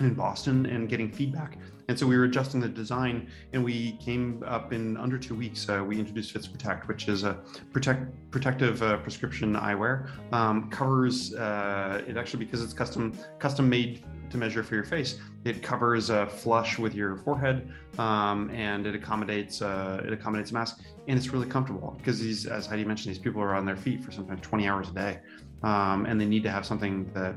in 0.00 0.14
Boston, 0.14 0.66
and 0.66 0.88
getting 0.88 1.10
feedback. 1.10 1.58
And 1.90 1.98
so 1.98 2.06
we 2.06 2.16
were 2.16 2.22
adjusting 2.22 2.60
the 2.60 2.68
design, 2.68 3.28
and 3.52 3.64
we 3.64 3.98
came 3.98 4.44
up 4.46 4.72
in 4.72 4.96
under 4.96 5.18
two 5.18 5.34
weeks. 5.34 5.68
Uh, 5.68 5.84
we 5.84 5.98
introduced 5.98 6.30
Fitz 6.30 6.46
Protect, 6.46 6.86
which 6.86 7.08
is 7.08 7.24
a 7.24 7.40
protect 7.72 8.30
protective 8.30 8.80
uh, 8.80 8.98
prescription 8.98 9.54
eyewear. 9.54 10.08
Um, 10.32 10.70
covers 10.70 11.34
uh, 11.34 12.04
it 12.06 12.16
actually 12.16 12.44
because 12.44 12.62
it's 12.62 12.72
custom 12.72 13.12
custom 13.40 13.68
made 13.68 14.04
to 14.30 14.38
measure 14.38 14.62
for 14.62 14.76
your 14.76 14.84
face. 14.84 15.18
It 15.44 15.64
covers 15.64 16.10
a 16.10 16.28
flush 16.28 16.78
with 16.78 16.94
your 16.94 17.16
forehead, 17.16 17.68
um, 17.98 18.50
and 18.50 18.86
it 18.86 18.94
accommodates 18.94 19.60
uh, 19.60 20.00
it 20.06 20.12
accommodates 20.12 20.52
mask, 20.52 20.82
and 21.08 21.18
it's 21.18 21.30
really 21.30 21.48
comfortable 21.48 21.96
because 21.98 22.20
these, 22.20 22.46
as 22.46 22.66
Heidi 22.66 22.84
mentioned, 22.84 23.12
these 23.12 23.20
people 23.20 23.42
are 23.42 23.56
on 23.56 23.66
their 23.66 23.74
feet 23.74 24.04
for 24.04 24.12
sometimes 24.12 24.42
20 24.42 24.68
hours 24.68 24.90
a 24.90 24.92
day, 24.92 25.18
um, 25.64 26.06
and 26.06 26.20
they 26.20 26.26
need 26.26 26.44
to 26.44 26.52
have 26.52 26.64
something 26.64 27.10
that 27.14 27.34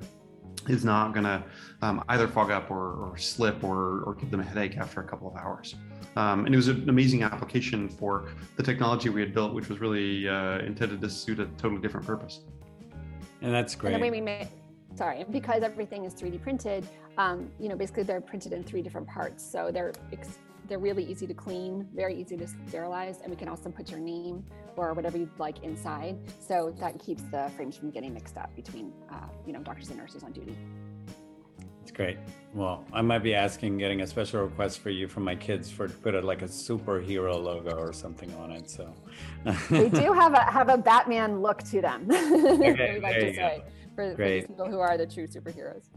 is 0.67 0.85
not 0.85 1.13
going 1.13 1.25
to 1.25 1.43
um, 1.81 2.03
either 2.09 2.27
fog 2.27 2.51
up 2.51 2.71
or, 2.71 2.93
or 2.93 3.17
slip 3.17 3.63
or, 3.63 4.01
or, 4.03 4.15
give 4.15 4.31
them 4.31 4.39
a 4.39 4.43
headache 4.43 4.77
after 4.77 5.01
a 5.01 5.03
couple 5.03 5.27
of 5.27 5.35
hours. 5.35 5.75
Um, 6.15 6.45
and 6.45 6.53
it 6.53 6.57
was 6.57 6.67
an 6.67 6.87
amazing 6.89 7.23
application 7.23 7.89
for 7.89 8.29
the 8.55 8.63
technology 8.63 9.09
we 9.09 9.19
had 9.19 9.33
built, 9.33 9.53
which 9.53 9.67
was 9.67 9.79
really 9.79 10.27
uh, 10.27 10.59
intended 10.59 11.01
to 11.01 11.09
suit 11.09 11.39
a 11.39 11.45
totally 11.57 11.81
different 11.81 12.05
purpose. 12.05 12.41
And 13.41 13.53
that's 13.53 13.75
great. 13.75 13.93
And 13.93 14.01
the 14.01 14.05
way 14.05 14.11
we 14.11 14.21
made, 14.21 14.47
sorry, 14.95 15.25
because 15.29 15.63
everything 15.63 16.05
is 16.05 16.13
3D 16.13 16.41
printed, 16.41 16.87
um, 17.17 17.49
you 17.59 17.67
know, 17.67 17.75
basically 17.75 18.03
they're 18.03 18.21
printed 18.21 18.53
in 18.53 18.63
three 18.63 18.81
different 18.81 19.07
parts. 19.07 19.43
So 19.43 19.69
they're 19.71 19.93
ex- 20.11 20.37
they're 20.67 20.79
really 20.79 21.03
easy 21.03 21.27
to 21.27 21.33
clean, 21.33 21.87
very 21.93 22.15
easy 22.15 22.37
to 22.37 22.47
sterilize, 22.67 23.19
and 23.21 23.29
we 23.29 23.35
can 23.35 23.47
also 23.47 23.69
put 23.69 23.89
your 23.89 23.99
name 23.99 24.43
or 24.75 24.93
whatever 24.93 25.17
you'd 25.17 25.39
like 25.39 25.63
inside. 25.63 26.17
So 26.39 26.73
that 26.79 26.99
keeps 26.99 27.23
the 27.23 27.51
frames 27.55 27.77
from 27.77 27.91
getting 27.91 28.13
mixed 28.13 28.37
up 28.37 28.55
between, 28.55 28.91
uh, 29.11 29.27
you 29.45 29.53
know, 29.53 29.59
doctors 29.59 29.89
and 29.89 29.97
nurses 29.97 30.23
on 30.23 30.31
duty. 30.31 30.55
It's 31.81 31.91
great. 31.91 32.17
Well, 32.53 32.85
I 32.93 33.01
might 33.01 33.23
be 33.23 33.35
asking, 33.35 33.77
getting 33.77 34.01
a 34.01 34.07
special 34.07 34.41
request 34.41 34.79
for 34.79 34.89
you 34.89 35.07
from 35.07 35.23
my 35.23 35.35
kids 35.35 35.69
for 35.69 35.87
to 35.87 35.93
put 35.93 36.15
a, 36.15 36.21
like 36.21 36.41
a 36.41 36.47
superhero 36.47 37.41
logo 37.43 37.75
or 37.75 37.91
something 37.91 38.33
on 38.35 38.51
it. 38.51 38.69
So 38.69 38.93
they 39.69 39.89
do 39.89 40.13
have 40.21 40.33
a 40.33 40.43
have 40.43 40.69
a 40.69 40.77
Batman 40.77 41.41
look 41.41 41.61
to 41.63 41.81
them. 41.81 42.07
Okay, 42.11 42.99
like 43.01 43.15
there 43.15 43.27
you 43.27 43.35
go. 43.35 43.63
For, 43.95 44.15
for 44.15 44.29
these 44.29 44.47
people 44.47 44.69
who 44.69 44.79
are 44.79 44.97
the 44.97 45.05
true 45.05 45.27
superheroes. 45.27 45.89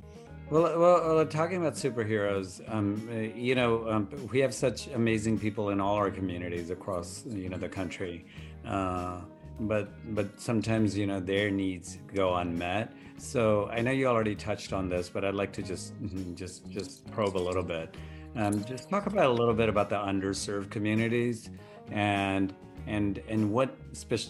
Well, 0.48 0.78
well, 0.78 1.16
well, 1.16 1.26
talking 1.26 1.56
about 1.56 1.74
superheroes, 1.74 2.62
um, 2.72 3.08
you 3.34 3.56
know, 3.56 3.90
um, 3.90 4.08
we 4.30 4.38
have 4.38 4.54
such 4.54 4.86
amazing 4.86 5.40
people 5.40 5.70
in 5.70 5.80
all 5.80 5.96
our 5.96 6.08
communities 6.08 6.70
across, 6.70 7.24
you 7.26 7.48
know, 7.48 7.56
the 7.56 7.68
country, 7.68 8.24
uh, 8.64 9.22
but 9.58 9.88
but 10.14 10.40
sometimes 10.40 10.96
you 10.96 11.04
know 11.04 11.18
their 11.18 11.50
needs 11.50 11.98
go 12.14 12.36
unmet. 12.36 12.92
So 13.18 13.68
I 13.72 13.80
know 13.80 13.90
you 13.90 14.06
already 14.06 14.36
touched 14.36 14.72
on 14.72 14.88
this, 14.88 15.08
but 15.08 15.24
I'd 15.24 15.34
like 15.34 15.52
to 15.54 15.62
just 15.62 15.94
just 16.36 16.70
just 16.70 17.10
probe 17.10 17.36
a 17.36 17.44
little 17.48 17.64
bit. 17.64 17.96
Um, 18.36 18.64
just 18.66 18.88
talk 18.88 19.06
about 19.06 19.26
a 19.26 19.32
little 19.32 19.54
bit 19.54 19.68
about 19.68 19.90
the 19.90 19.96
underserved 19.96 20.70
communities 20.70 21.50
and 21.90 22.54
and 22.86 23.20
and 23.28 23.52
what 23.52 23.76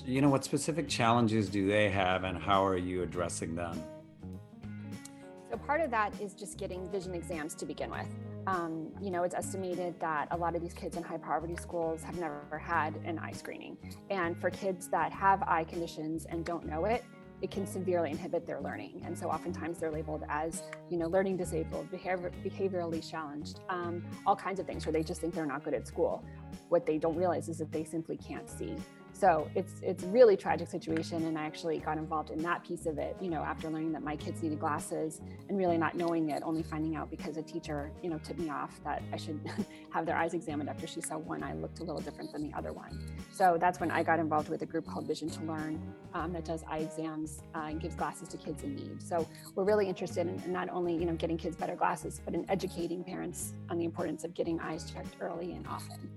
you 0.06 0.22
know 0.22 0.30
what 0.30 0.44
specific 0.44 0.88
challenges 0.88 1.50
do 1.50 1.66
they 1.66 1.90
have 1.90 2.24
and 2.24 2.38
how 2.38 2.64
are 2.64 2.78
you 2.78 3.02
addressing 3.02 3.54
them? 3.54 3.82
So 5.50 5.56
part 5.56 5.80
of 5.80 5.90
that 5.90 6.12
is 6.20 6.34
just 6.34 6.58
getting 6.58 6.88
vision 6.90 7.14
exams 7.14 7.54
to 7.56 7.66
begin 7.66 7.90
with. 7.90 8.06
Um, 8.46 8.90
you 9.00 9.10
know, 9.10 9.22
it's 9.22 9.34
estimated 9.34 9.98
that 10.00 10.28
a 10.30 10.36
lot 10.36 10.54
of 10.54 10.62
these 10.62 10.72
kids 10.72 10.96
in 10.96 11.02
high 11.02 11.18
poverty 11.18 11.56
schools 11.56 12.02
have 12.02 12.18
never 12.18 12.58
had 12.58 12.96
an 13.04 13.18
eye 13.18 13.32
screening. 13.32 13.76
And 14.10 14.36
for 14.40 14.50
kids 14.50 14.88
that 14.88 15.12
have 15.12 15.42
eye 15.42 15.64
conditions 15.64 16.26
and 16.26 16.44
don't 16.44 16.66
know 16.66 16.84
it, 16.84 17.04
it 17.42 17.50
can 17.50 17.66
severely 17.66 18.10
inhibit 18.10 18.46
their 18.46 18.60
learning. 18.60 19.02
And 19.04 19.16
so 19.16 19.28
oftentimes 19.28 19.78
they're 19.78 19.90
labeled 19.90 20.24
as, 20.28 20.62
you 20.88 20.96
know, 20.96 21.06
learning 21.06 21.36
disabled, 21.36 21.90
behavior, 21.90 22.32
behaviorally 22.44 23.08
challenged, 23.08 23.60
um, 23.68 24.02
all 24.26 24.36
kinds 24.36 24.58
of 24.58 24.66
things 24.66 24.86
where 24.86 24.92
they 24.92 25.02
just 25.02 25.20
think 25.20 25.34
they're 25.34 25.46
not 25.46 25.62
good 25.62 25.74
at 25.74 25.86
school. 25.86 26.24
What 26.70 26.86
they 26.86 26.98
don't 26.98 27.16
realize 27.16 27.48
is 27.48 27.58
that 27.58 27.70
they 27.70 27.84
simply 27.84 28.16
can't 28.16 28.48
see. 28.48 28.74
So 29.18 29.48
it's 29.54 29.72
it's 29.82 30.04
really 30.04 30.36
tragic 30.36 30.68
situation, 30.68 31.24
and 31.24 31.38
I 31.38 31.44
actually 31.44 31.78
got 31.78 31.96
involved 31.96 32.30
in 32.30 32.42
that 32.42 32.62
piece 32.62 32.84
of 32.84 32.98
it. 32.98 33.16
You 33.18 33.30
know, 33.30 33.40
after 33.40 33.70
learning 33.70 33.92
that 33.92 34.02
my 34.02 34.14
kids 34.14 34.42
needed 34.42 34.60
glasses 34.60 35.22
and 35.48 35.56
really 35.56 35.78
not 35.78 35.94
knowing 35.94 36.28
it, 36.28 36.42
only 36.44 36.62
finding 36.62 36.96
out 36.96 37.10
because 37.10 37.38
a 37.38 37.42
teacher, 37.42 37.90
you 38.02 38.10
know, 38.10 38.18
tipped 38.18 38.38
me 38.38 38.50
off 38.50 38.78
that 38.84 39.02
I 39.14 39.16
should 39.16 39.40
have 39.90 40.04
their 40.04 40.16
eyes 40.16 40.34
examined 40.34 40.68
after 40.68 40.86
she 40.86 41.00
saw 41.00 41.16
one 41.16 41.42
eye 41.42 41.54
looked 41.54 41.78
a 41.78 41.84
little 41.84 42.02
different 42.02 42.30
than 42.30 42.42
the 42.42 42.54
other 42.54 42.74
one. 42.74 43.00
So 43.32 43.56
that's 43.58 43.80
when 43.80 43.90
I 43.90 44.02
got 44.02 44.18
involved 44.18 44.50
with 44.50 44.60
a 44.60 44.66
group 44.66 44.86
called 44.86 45.06
Vision 45.06 45.30
to 45.30 45.40
Learn 45.44 45.80
um, 46.12 46.34
that 46.34 46.44
does 46.44 46.62
eye 46.68 46.78
exams 46.78 47.42
uh, 47.54 47.68
and 47.70 47.80
gives 47.80 47.94
glasses 47.94 48.28
to 48.28 48.36
kids 48.36 48.64
in 48.64 48.74
need. 48.74 49.02
So 49.02 49.26
we're 49.54 49.64
really 49.64 49.88
interested 49.88 50.26
in, 50.26 50.42
in 50.44 50.52
not 50.52 50.68
only 50.68 50.94
you 50.94 51.06
know 51.06 51.14
getting 51.14 51.38
kids 51.38 51.56
better 51.56 51.74
glasses, 51.74 52.20
but 52.22 52.34
in 52.34 52.44
educating 52.50 53.02
parents 53.02 53.54
on 53.70 53.78
the 53.78 53.86
importance 53.86 54.24
of 54.24 54.34
getting 54.34 54.60
eyes 54.60 54.90
checked 54.90 55.16
early 55.22 55.52
and 55.52 55.66
often. 55.66 56.10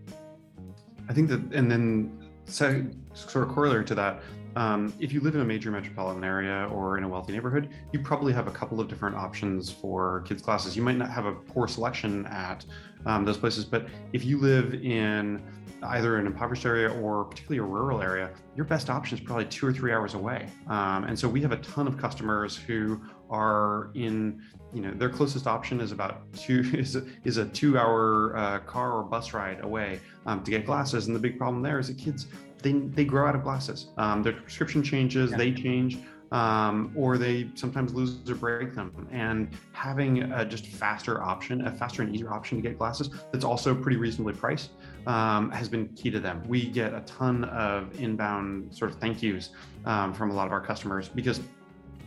I 1.08 1.14
think 1.14 1.30
that, 1.30 1.40
and 1.54 1.72
then 1.72 2.29
so 2.50 2.86
sort 3.14 3.48
of 3.48 3.54
corollary 3.54 3.86
to 3.86 3.96
that, 3.96 4.22
um, 4.56 4.94
if 5.00 5.14
you 5.14 5.22
live 5.22 5.36
in 5.36 5.42
a 5.42 5.46
major 5.46 5.72
metropolitan 5.72 6.24
area 6.24 6.68
or 6.74 6.98
in 6.98 7.04
a 7.04 7.08
wealthy 7.08 7.34
neighborhood, 7.34 7.70
you 7.94 8.00
probably 8.00 8.34
have 8.34 8.48
a 8.48 8.52
couple 8.52 8.80
of 8.80 8.88
different 8.88 9.16
options 9.16 9.70
for 9.70 10.22
kids' 10.22 10.42
classes. 10.42 10.76
You 10.76 10.82
might 10.82 10.98
not 10.98 11.10
have 11.12 11.26
a 11.26 11.34
poor 11.34 11.68
selection 11.68 12.26
at 12.26 12.66
um, 13.06 13.26
those 13.26 13.38
places, 13.38 13.64
but 13.64 13.88
if 14.12 14.26
you 14.26 14.40
live 14.40 14.74
in 14.74 15.42
either 15.84 16.18
an 16.18 16.28
impoverished 16.28 16.66
area 16.66 16.90
or 17.00 17.26
particularly 17.26 17.60
a 17.60 17.64
rural 17.64 18.02
area, 18.02 18.32
your 18.56 18.66
best 18.66 18.90
option 18.90 19.18
is 19.18 19.24
probably 19.24 19.46
two 19.46 19.66
or 19.68 19.72
three 19.72 19.94
hours 19.94 20.14
away. 20.14 20.50
Um, 20.68 21.06
and 21.06 21.18
so 21.18 21.28
we 21.30 21.42
have 21.42 21.52
a 21.52 21.58
ton 21.58 21.88
of 21.88 21.98
customers 21.98 22.58
who 22.58 23.00
are 23.30 23.92
in, 23.94 24.42
you 24.74 24.82
know, 24.82 24.92
their 24.92 25.10
closest 25.10 25.48
option 25.48 25.80
is 25.80 25.92
about 25.92 26.32
two 26.34 26.60
is 26.74 26.96
a, 26.96 27.06
is 27.24 27.38
a 27.38 27.46
two 27.46 27.78
hour 27.78 28.36
uh, 28.36 28.60
car 28.60 28.94
or 28.94 29.04
bus 29.04 29.34
ride 29.34 29.64
away 29.64 30.00
um, 30.26 30.44
to 30.44 30.52
get 30.52 30.66
glasses. 30.66 31.08
And 31.08 31.16
the 31.16 31.20
big 31.20 31.38
problem 31.38 31.62
there 31.62 31.80
is 31.80 31.88
that 31.88 31.98
kids 31.98 32.28
they 32.62 32.74
they 32.74 33.06
grow 33.06 33.28
out 33.28 33.36
of 33.36 33.44
glasses. 33.44 33.88
Um, 33.98 34.24
their 34.24 34.34
prescription 34.34 34.84
changes, 34.84 35.32
yeah. 35.32 35.38
they 35.38 35.52
change. 35.52 35.98
Um, 36.32 36.92
or 36.96 37.18
they 37.18 37.50
sometimes 37.56 37.92
lose 37.92 38.20
or 38.30 38.36
break 38.36 38.76
them. 38.76 39.08
And 39.12 39.50
having 39.72 40.32
a 40.32 40.46
just 40.46 40.68
faster 40.68 41.24
option, 41.24 41.66
a 41.66 41.72
faster 41.72 42.04
and 42.04 42.14
easier 42.14 42.32
option 42.32 42.60
to 42.60 42.62
get 42.62 42.78
glasses 42.78 43.10
that's 43.32 43.44
also 43.44 43.74
pretty 43.74 43.98
reasonably 43.98 44.34
priced 44.34 44.70
um, 45.08 45.50
has 45.50 45.68
been 45.68 45.88
key 45.90 46.12
to 46.12 46.20
them. 46.20 46.44
We 46.48 46.70
get 46.70 46.94
a 46.94 47.02
ton 47.08 47.46
of 47.46 48.00
inbound 48.00 48.76
sort 48.76 48.92
of 48.92 49.00
thank 49.00 49.24
yous 49.24 49.50
um, 49.86 50.14
from 50.14 50.30
a 50.30 50.34
lot 50.36 50.46
of 50.46 50.54
our 50.54 50.62
customers 50.62 51.10
because 51.10 51.42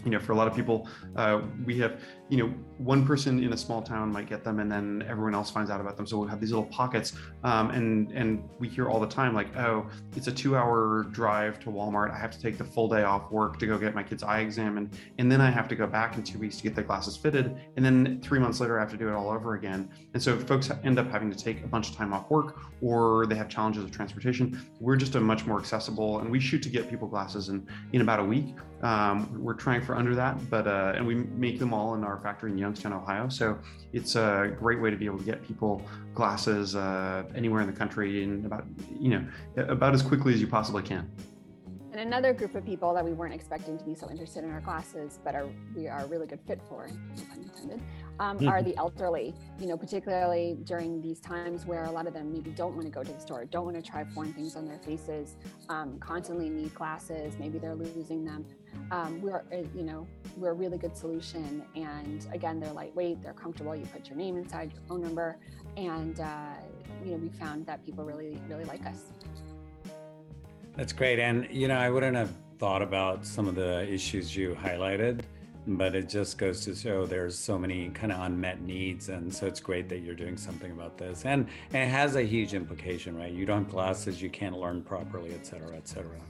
you 0.04 0.11
know, 0.11 0.18
for 0.18 0.32
a 0.32 0.37
lot 0.37 0.49
of 0.49 0.54
people, 0.54 0.88
uh, 1.16 1.42
we 1.64 1.78
have, 1.78 2.00
you 2.33 2.39
know, 2.39 2.55
one 2.79 3.07
person 3.07 3.45
in 3.45 3.53
a 3.53 3.57
small 3.59 3.83
town 3.83 4.11
might 4.11 4.27
get 4.27 4.43
them, 4.43 4.59
and 4.59 4.73
then 4.73 5.05
everyone 5.07 5.35
else 5.35 5.51
finds 5.51 5.71
out 5.71 5.83
about 5.83 5.99
them. 5.99 6.07
So 6.07 6.17
we'll 6.17 6.29
have 6.29 6.41
these 6.41 6.51
little 6.51 6.65
pockets, 6.65 7.12
um, 7.45 7.69
and 7.71 8.11
and 8.12 8.49
we 8.59 8.71
hear 8.71 8.89
all 8.89 9.01
the 9.01 9.07
time 9.07 9.35
like, 9.35 9.55
oh, 9.59 9.87
it's 10.17 10.29
a 10.29 10.33
two-hour 10.33 11.09
drive 11.11 11.61
to 11.61 11.67
Walmart. 11.69 12.11
I 12.11 12.19
have 12.19 12.31
to 12.31 12.41
take 12.41 12.57
the 12.57 12.65
full 12.65 12.89
day 12.89 13.03
off 13.03 13.31
work 13.31 13.59
to 13.59 13.67
go 13.67 13.77
get 13.77 13.95
my 13.95 14.03
kid's 14.03 14.23
eye 14.23 14.41
examined, 14.41 14.97
and 15.19 15.31
then 15.31 15.43
I 15.43 15.51
have 15.51 15.69
to 15.69 15.77
go 15.77 15.87
back 15.87 16.17
in 16.17 16.23
two 16.23 16.39
weeks 16.39 16.57
to 16.57 16.62
get 16.62 16.75
their 16.75 16.85
glasses 16.85 17.19
fitted, 17.19 17.55
and 17.77 17.85
then 17.85 18.23
three 18.23 18.39
months 18.39 18.61
later 18.61 18.79
I 18.79 18.81
have 18.81 18.91
to 18.93 18.97
do 18.97 19.09
it 19.09 19.12
all 19.12 19.29
over 19.29 19.53
again. 19.53 19.91
And 20.15 20.23
so 20.23 20.39
folks 20.39 20.71
end 20.85 20.99
up 20.99 21.11
having 21.11 21.31
to 21.31 21.37
take 21.37 21.62
a 21.62 21.69
bunch 21.69 21.91
of 21.91 21.97
time 21.97 22.15
off 22.15 22.31
work, 22.31 22.61
or 22.81 23.27
they 23.27 23.35
have 23.35 23.51
challenges 23.51 23.85
of 23.85 23.91
transportation. 23.91 24.59
We're 24.81 24.97
just 24.97 25.17
a 25.17 25.21
much 25.21 25.45
more 25.45 25.59
accessible, 25.59 26.21
and 26.21 26.31
we 26.31 26.41
shoot 26.41 26.62
to 26.62 26.71
get 26.71 26.89
people 26.89 27.09
glasses 27.09 27.51
in 27.51 27.69
in 27.93 28.01
about 28.01 28.21
a 28.21 28.25
week. 28.25 28.55
Um, 28.83 29.39
we're 29.39 29.55
trying 29.55 29.83
for 29.83 29.95
under 29.95 30.15
that, 30.15 30.49
but 30.49 30.67
uh, 30.67 30.95
and 30.97 31.07
we 31.07 31.15
make 31.15 31.59
them 31.59 31.75
all 31.75 31.95
in 31.95 32.03
our 32.03 32.22
factory 32.23 32.50
in 32.50 32.59
Youngstown, 32.59 32.93
Ohio. 32.93 33.29
So 33.29 33.59
it's 33.93 34.17
a 34.17 34.55
great 34.59 34.81
way 34.81 34.91
to 34.91 34.97
be 34.97 35.07
able 35.07 35.19
to 35.19 35.25
get 35.25 35.47
people 35.47 35.83
glasses 36.14 36.76
uh, 36.76 37.25
anywhere 37.35 37.61
in 37.61 37.67
the 37.67 37.76
country 37.76 38.23
in 38.23 38.45
about 38.47 38.64
you 38.99 39.11
know 39.11 39.26
about 39.57 39.95
as 39.95 40.02
quickly 40.02 40.33
as 40.35 40.41
you 40.41 40.47
possibly 40.47 40.83
can. 40.83 41.11
And 41.93 42.00
another 42.00 42.33
group 42.33 42.55
of 42.55 42.64
people 42.64 42.95
that 42.95 43.05
we 43.05 43.12
weren't 43.12 43.35
expecting 43.35 43.76
to 43.76 43.85
be 43.85 43.95
so 43.95 44.11
interested 44.11 44.45
in 44.45 44.50
our 44.50 44.62
classes, 44.62 45.19
but 45.23 45.35
are 45.35 45.47
we 45.76 45.88
are 45.88 46.00
a 46.00 46.07
really 46.07 46.26
good 46.26 46.41
fit 46.47 46.59
for, 46.67 46.87
intended, 47.35 47.83
um, 48.23 48.38
mm-hmm. 48.38 48.49
are 48.49 48.62
the 48.62 48.76
elderly. 48.76 49.35
You 49.59 49.67
know, 49.67 49.76
particularly 49.76 50.57
during 50.64 51.02
these 51.02 51.21
times 51.21 51.67
where 51.67 51.85
a 51.85 51.91
lot 51.91 52.07
of 52.07 52.14
them 52.14 52.33
maybe 52.33 52.50
don't 52.50 52.75
want 52.75 52.87
to 52.87 52.93
go 52.93 53.02
to 53.02 53.12
the 53.12 53.21
store, 53.21 53.45
don't 53.45 53.64
want 53.64 53.76
to 53.76 53.83
try 53.83 54.05
foreign 54.05 54.33
things 54.33 54.55
on 54.55 54.64
their 54.64 54.79
faces, 54.79 55.37
um, 55.69 55.99
constantly 55.99 56.49
need 56.49 56.73
glasses. 56.75 57.35
Maybe 57.38 57.59
they're 57.59 57.75
losing 57.75 58.25
them. 58.25 58.47
Um, 58.91 59.21
we're, 59.21 59.43
uh, 59.52 59.57
you 59.75 59.83
know, 59.83 60.07
we're 60.37 60.50
a 60.50 60.55
really 60.55 60.79
good 60.79 60.97
solution. 60.97 61.64
And 61.75 62.26
again, 62.33 62.61
they're 62.61 62.73
lightweight, 62.73 63.23
they're 63.23 63.33
comfortable. 63.33 63.75
You 63.75 63.87
put 63.87 64.09
your 64.09 64.17
name 64.17 64.37
inside, 64.37 64.73
your 64.73 64.83
phone 64.88 65.02
number, 65.02 65.37
and 65.76 66.21
uh, 66.21 66.55
you 67.05 67.12
know, 67.12 67.17
we 67.17 67.29
found 67.29 67.67
that 67.67 67.85
people 67.85 68.05
really, 68.05 68.38
really 68.49 68.64
like 68.64 68.87
us. 68.87 69.07
That's 70.76 70.93
great. 70.93 71.19
And, 71.19 71.49
you 71.50 71.69
know, 71.69 71.76
I 71.76 71.91
wouldn't 71.91 72.17
have 72.17 72.31
thought 72.59 72.81
about 72.81 73.26
some 73.26 73.47
of 73.47 73.57
the 73.57 73.87
issues 73.93 74.35
you 74.35 74.55
highlighted, 74.55 75.23
but 75.66 75.95
it 75.95 76.09
just 76.09 76.38
goes 76.38 76.64
to 76.64 76.75
show 76.75 77.07
there's 77.07 77.38
so 77.38 77.59
many 77.59 77.88
kind 77.90 78.12
of 78.12 78.21
unmet 78.21 78.61
needs. 78.62 79.09
And 79.09 79.33
so 79.33 79.47
it's 79.47 79.61
great 79.61 79.88
that 79.90 79.99
you're 80.00 80.14
doing 80.14 80.37
something 80.37 80.73
about 80.73 80.99
this. 80.99 81.25
And, 81.25 81.47
and 81.73 81.83
it 81.85 81.92
has 81.92 82.16
a 82.16 82.23
huge 82.23 82.54
implication, 82.54 83.16
right? 83.16 83.33
You 83.33 83.47
don't 83.47 83.64
have 83.64 83.71
glasses, 83.71 84.21
you 84.21 84.31
can't 84.31 84.57
learn 84.57 84.83
properly, 84.83 85.35
et 85.35 85.47
cetera, 85.47 85.76
et 85.76 85.87
cetera. 85.87 86.21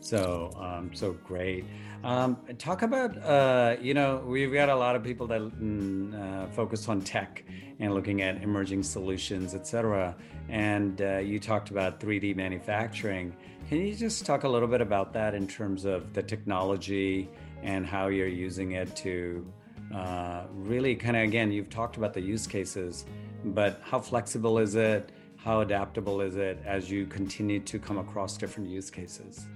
So, 0.00 0.50
um, 0.56 0.90
so 0.92 1.12
great. 1.12 1.64
Um, 2.02 2.36
talk 2.58 2.82
about, 2.82 3.16
uh, 3.18 3.76
you 3.80 3.94
know, 3.94 4.22
we've 4.26 4.52
got 4.52 4.68
a 4.68 4.74
lot 4.74 4.96
of 4.96 5.04
people 5.04 5.28
that 5.28 5.40
mm, 5.40 6.12
uh, 6.14 6.48
focus 6.48 6.88
on 6.88 7.00
tech 7.02 7.44
and 7.78 7.94
looking 7.94 8.20
at 8.20 8.42
emerging 8.42 8.82
solutions, 8.82 9.54
et 9.54 9.66
cetera. 9.66 10.16
And 10.48 11.00
uh, 11.00 11.18
you 11.18 11.38
talked 11.38 11.70
about 11.70 12.00
3D 12.00 12.34
manufacturing. 12.34 13.34
Can 13.68 13.78
you 13.78 13.94
just 13.94 14.26
talk 14.26 14.42
a 14.42 14.48
little 14.48 14.68
bit 14.68 14.80
about 14.80 15.12
that 15.12 15.34
in 15.34 15.46
terms 15.46 15.84
of 15.84 16.12
the 16.12 16.22
technology 16.22 17.30
and 17.62 17.86
how 17.86 18.08
you're 18.08 18.26
using 18.26 18.72
it 18.72 18.94
to 18.96 19.46
uh, 19.94 20.44
really 20.52 20.94
kind 20.94 21.16
of, 21.16 21.22
again, 21.22 21.52
you've 21.52 21.70
talked 21.70 21.96
about 21.96 22.12
the 22.12 22.20
use 22.20 22.46
cases, 22.46 23.04
but 23.44 23.80
how 23.82 24.00
flexible 24.00 24.58
is 24.58 24.74
it? 24.74 25.10
How 25.36 25.60
adaptable 25.60 26.20
is 26.20 26.36
it 26.36 26.62
as 26.64 26.90
you 26.90 27.06
continue 27.06 27.60
to 27.60 27.78
come 27.78 27.98
across 27.98 28.36
different 28.36 28.68
use 28.68 28.90
cases? 28.90 29.46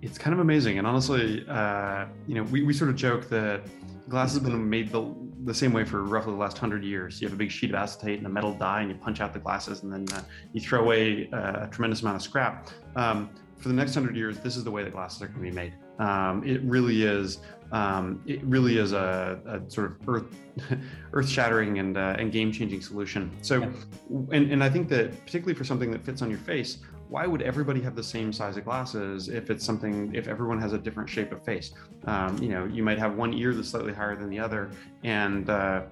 It's 0.00 0.18
kind 0.18 0.34
of 0.34 0.40
amazing. 0.40 0.78
And 0.78 0.86
honestly, 0.86 1.44
uh, 1.48 2.06
you 2.26 2.34
know, 2.34 2.44
we, 2.44 2.62
we 2.62 2.72
sort 2.72 2.90
of 2.90 2.96
joke 2.96 3.28
that 3.28 3.62
glass 4.08 4.32
has 4.32 4.42
been 4.42 4.68
made 4.68 4.90
the, 4.90 5.14
the 5.44 5.54
same 5.54 5.72
way 5.72 5.84
for 5.84 6.02
roughly 6.02 6.32
the 6.32 6.38
last 6.38 6.58
hundred 6.58 6.84
years. 6.84 7.20
You 7.20 7.28
have 7.28 7.34
a 7.34 7.38
big 7.38 7.50
sheet 7.50 7.70
of 7.70 7.76
acetate 7.76 8.18
and 8.18 8.26
a 8.26 8.30
metal 8.30 8.52
die, 8.54 8.82
and 8.82 8.90
you 8.90 8.96
punch 8.96 9.20
out 9.20 9.32
the 9.32 9.38
glasses, 9.38 9.82
and 9.82 9.92
then 9.92 10.06
uh, 10.16 10.22
you 10.52 10.60
throw 10.60 10.80
away 10.80 11.28
uh, 11.32 11.66
a 11.66 11.68
tremendous 11.70 12.02
amount 12.02 12.16
of 12.16 12.22
scrap. 12.22 12.68
Um, 12.96 13.30
for 13.58 13.68
the 13.68 13.74
next 13.74 13.94
hundred 13.94 14.16
years, 14.16 14.38
this 14.38 14.56
is 14.56 14.64
the 14.64 14.70
way 14.70 14.82
that 14.82 14.92
glasses 14.92 15.22
are 15.22 15.28
going 15.28 15.44
to 15.44 15.50
be 15.50 15.54
made. 15.54 15.74
Um, 15.98 16.42
it 16.46 16.62
really 16.62 17.02
is. 17.04 17.38
Um, 17.70 18.22
it 18.26 18.42
really 18.44 18.76
is 18.76 18.92
a, 18.92 19.40
a 19.46 19.70
sort 19.70 19.92
of 19.92 20.08
earth, 20.08 20.36
earth-shattering 21.14 21.78
and 21.78 21.96
uh, 21.96 22.16
and 22.18 22.30
game-changing 22.30 22.82
solution. 22.82 23.30
So, 23.40 23.62
and 24.30 24.52
and 24.52 24.62
I 24.62 24.68
think 24.68 24.88
that 24.90 25.24
particularly 25.24 25.54
for 25.54 25.64
something 25.64 25.90
that 25.90 26.04
fits 26.04 26.20
on 26.20 26.28
your 26.28 26.40
face, 26.40 26.78
why 27.12 27.26
would 27.26 27.42
everybody 27.42 27.82
have 27.82 27.94
the 27.94 28.02
same 28.02 28.32
size 28.32 28.56
of 28.56 28.64
glasses 28.64 29.28
if 29.28 29.50
it's 29.50 29.64
something 29.64 30.14
if 30.14 30.28
everyone 30.28 30.58
has 30.58 30.72
a 30.72 30.78
different 30.78 31.08
shape 31.08 31.30
of 31.30 31.44
face 31.44 31.72
um, 32.06 32.38
you 32.38 32.48
know 32.48 32.64
you 32.64 32.82
might 32.82 32.98
have 32.98 33.16
one 33.16 33.34
ear 33.34 33.52
that's 33.52 33.68
slightly 33.68 33.92
higher 33.92 34.16
than 34.16 34.30
the 34.30 34.38
other 34.38 34.70
and 35.04 35.50
uh, 35.50 35.82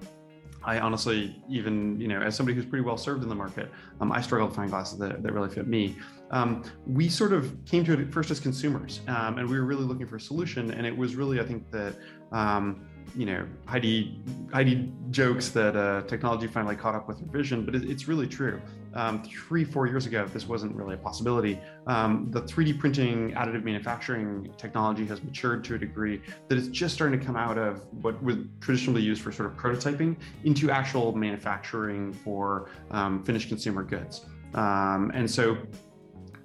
I 0.63 0.79
honestly, 0.79 1.41
even 1.49 1.99
you 1.99 2.07
know, 2.07 2.21
as 2.21 2.35
somebody 2.35 2.55
who's 2.55 2.65
pretty 2.65 2.83
well 2.83 2.97
served 2.97 3.23
in 3.23 3.29
the 3.29 3.35
market, 3.35 3.71
um, 3.99 4.11
I 4.11 4.21
struggle 4.21 4.47
to 4.47 4.53
find 4.53 4.69
glasses 4.69 4.99
that, 4.99 5.23
that 5.23 5.33
really 5.33 5.49
fit 5.49 5.67
me. 5.67 5.97
Um, 6.29 6.63
we 6.85 7.09
sort 7.09 7.33
of 7.33 7.53
came 7.65 7.83
to 7.85 7.93
it 7.99 8.13
first 8.13 8.31
as 8.31 8.39
consumers, 8.39 9.01
um, 9.07 9.37
and 9.37 9.49
we 9.49 9.59
were 9.59 9.65
really 9.65 9.83
looking 9.83 10.07
for 10.07 10.17
a 10.17 10.21
solution. 10.21 10.71
And 10.71 10.85
it 10.85 10.95
was 10.95 11.15
really, 11.15 11.39
I 11.39 11.43
think, 11.43 11.69
that 11.71 11.95
um, 12.31 12.87
you 13.15 13.25
know, 13.25 13.45
Heidi 13.65 14.21
Heidi 14.53 14.91
jokes 15.09 15.49
that 15.49 15.75
uh, 15.75 16.03
technology 16.03 16.47
finally 16.47 16.75
caught 16.75 16.95
up 16.95 17.07
with 17.07 17.19
her 17.19 17.25
vision, 17.25 17.65
but 17.65 17.75
it, 17.75 17.89
it's 17.89 18.07
really 18.07 18.27
true. 18.27 18.61
Um, 18.93 19.23
three, 19.23 19.63
four 19.63 19.87
years 19.87 20.05
ago, 20.05 20.27
this 20.27 20.47
wasn't 20.47 20.75
really 20.75 20.95
a 20.95 20.97
possibility. 20.97 21.59
Um, 21.87 22.27
the 22.29 22.41
3D 22.41 22.79
printing, 22.79 23.31
additive 23.31 23.63
manufacturing 23.63 24.53
technology 24.57 25.05
has 25.05 25.23
matured 25.23 25.63
to 25.65 25.75
a 25.75 25.77
degree 25.77 26.21
that 26.47 26.57
it's 26.57 26.67
just 26.67 26.93
starting 26.93 27.19
to 27.19 27.25
come 27.25 27.35
out 27.35 27.57
of 27.57 27.81
what 28.01 28.21
was 28.21 28.37
traditionally 28.59 29.01
used 29.01 29.21
for 29.21 29.31
sort 29.31 29.51
of 29.51 29.57
prototyping 29.57 30.17
into 30.43 30.69
actual 30.69 31.15
manufacturing 31.15 32.11
for 32.11 32.69
um, 32.91 33.23
finished 33.23 33.47
consumer 33.47 33.83
goods. 33.83 34.25
Um, 34.53 35.11
and 35.13 35.29
so, 35.29 35.57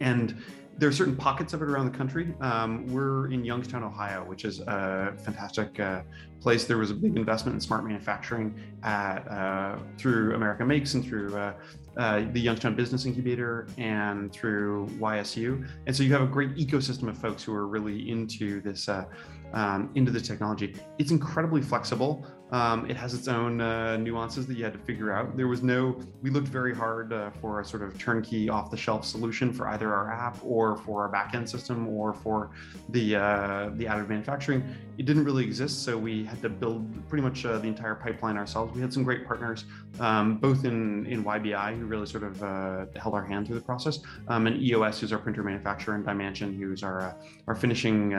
and 0.00 0.40
there 0.78 0.88
are 0.88 0.92
certain 0.92 1.16
pockets 1.16 1.54
of 1.54 1.62
it 1.62 1.68
around 1.68 1.90
the 1.90 1.96
country. 1.96 2.34
Um, 2.40 2.86
we're 2.88 3.30
in 3.30 3.44
Youngstown, 3.44 3.82
Ohio, 3.82 4.24
which 4.24 4.44
is 4.44 4.60
a 4.60 5.14
fantastic 5.24 5.80
uh, 5.80 6.02
place. 6.40 6.64
There 6.64 6.76
was 6.76 6.90
a 6.90 6.94
big 6.94 7.16
investment 7.16 7.54
in 7.54 7.60
smart 7.60 7.84
manufacturing 7.84 8.54
at, 8.82 9.26
uh, 9.28 9.78
through 9.96 10.34
America 10.34 10.64
Makes 10.64 10.94
and 10.94 11.04
through 11.04 11.36
uh, 11.36 11.54
uh 11.96 12.24
the 12.32 12.40
Youngstown 12.40 12.74
Business 12.74 13.06
Incubator 13.06 13.66
and 13.78 14.30
through 14.32 14.86
YSU. 14.98 15.66
And 15.86 15.96
so 15.96 16.02
you 16.02 16.12
have 16.12 16.22
a 16.22 16.26
great 16.26 16.54
ecosystem 16.56 17.08
of 17.08 17.16
folks 17.16 17.42
who 17.42 17.54
are 17.54 17.66
really 17.66 18.10
into 18.10 18.60
this, 18.60 18.88
uh, 18.88 19.06
um, 19.54 19.90
into 19.94 20.10
the 20.10 20.20
technology. 20.20 20.76
It's 20.98 21.10
incredibly 21.10 21.62
flexible. 21.62 22.26
Um, 22.52 22.88
it 22.88 22.96
has 22.96 23.12
its 23.12 23.26
own 23.26 23.60
uh, 23.60 23.96
nuances 23.96 24.46
that 24.46 24.56
you 24.56 24.62
had 24.62 24.72
to 24.72 24.78
figure 24.78 25.12
out. 25.12 25.36
There 25.36 25.48
was 25.48 25.62
no, 25.62 26.00
we 26.22 26.30
looked 26.30 26.46
very 26.46 26.74
hard 26.74 27.12
uh, 27.12 27.30
for 27.30 27.60
a 27.60 27.64
sort 27.64 27.82
of 27.82 27.98
turnkey 27.98 28.48
off 28.48 28.70
the 28.70 28.76
shelf 28.76 29.04
solution 29.04 29.52
for 29.52 29.68
either 29.68 29.92
our 29.92 30.12
app 30.12 30.38
or 30.44 30.76
for 30.76 31.02
our 31.02 31.12
backend 31.12 31.48
system 31.48 31.88
or 31.88 32.14
for 32.14 32.52
the, 32.90 33.16
uh, 33.16 33.70
the 33.74 33.86
additive 33.86 34.08
manufacturing. 34.08 34.62
It 34.96 35.06
didn't 35.06 35.24
really 35.24 35.42
exist, 35.42 35.82
so 35.82 35.98
we 35.98 36.24
had 36.24 36.40
to 36.42 36.48
build 36.48 36.86
pretty 37.08 37.22
much 37.22 37.44
uh, 37.44 37.58
the 37.58 37.66
entire 37.66 37.96
pipeline 37.96 38.36
ourselves. 38.36 38.74
We 38.74 38.80
had 38.80 38.92
some 38.92 39.02
great 39.02 39.26
partners, 39.26 39.64
um, 39.98 40.38
both 40.38 40.64
in, 40.64 41.04
in 41.06 41.24
YBI, 41.24 41.78
who 41.78 41.86
really 41.86 42.06
sort 42.06 42.22
of 42.22 42.42
uh, 42.42 42.86
held 42.94 43.14
our 43.14 43.24
hand 43.24 43.46
through 43.48 43.56
the 43.56 43.64
process, 43.64 43.98
um, 44.28 44.46
and 44.46 44.62
EOS, 44.62 45.00
who's 45.00 45.12
our 45.12 45.18
printer 45.18 45.42
manufacturer, 45.42 45.96
and 45.96 46.06
DyeMansion, 46.06 46.56
who's 46.56 46.84
our, 46.84 47.02
uh, 47.02 47.14
our 47.48 47.56
finishing 47.56 48.14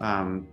um, 0.00 0.46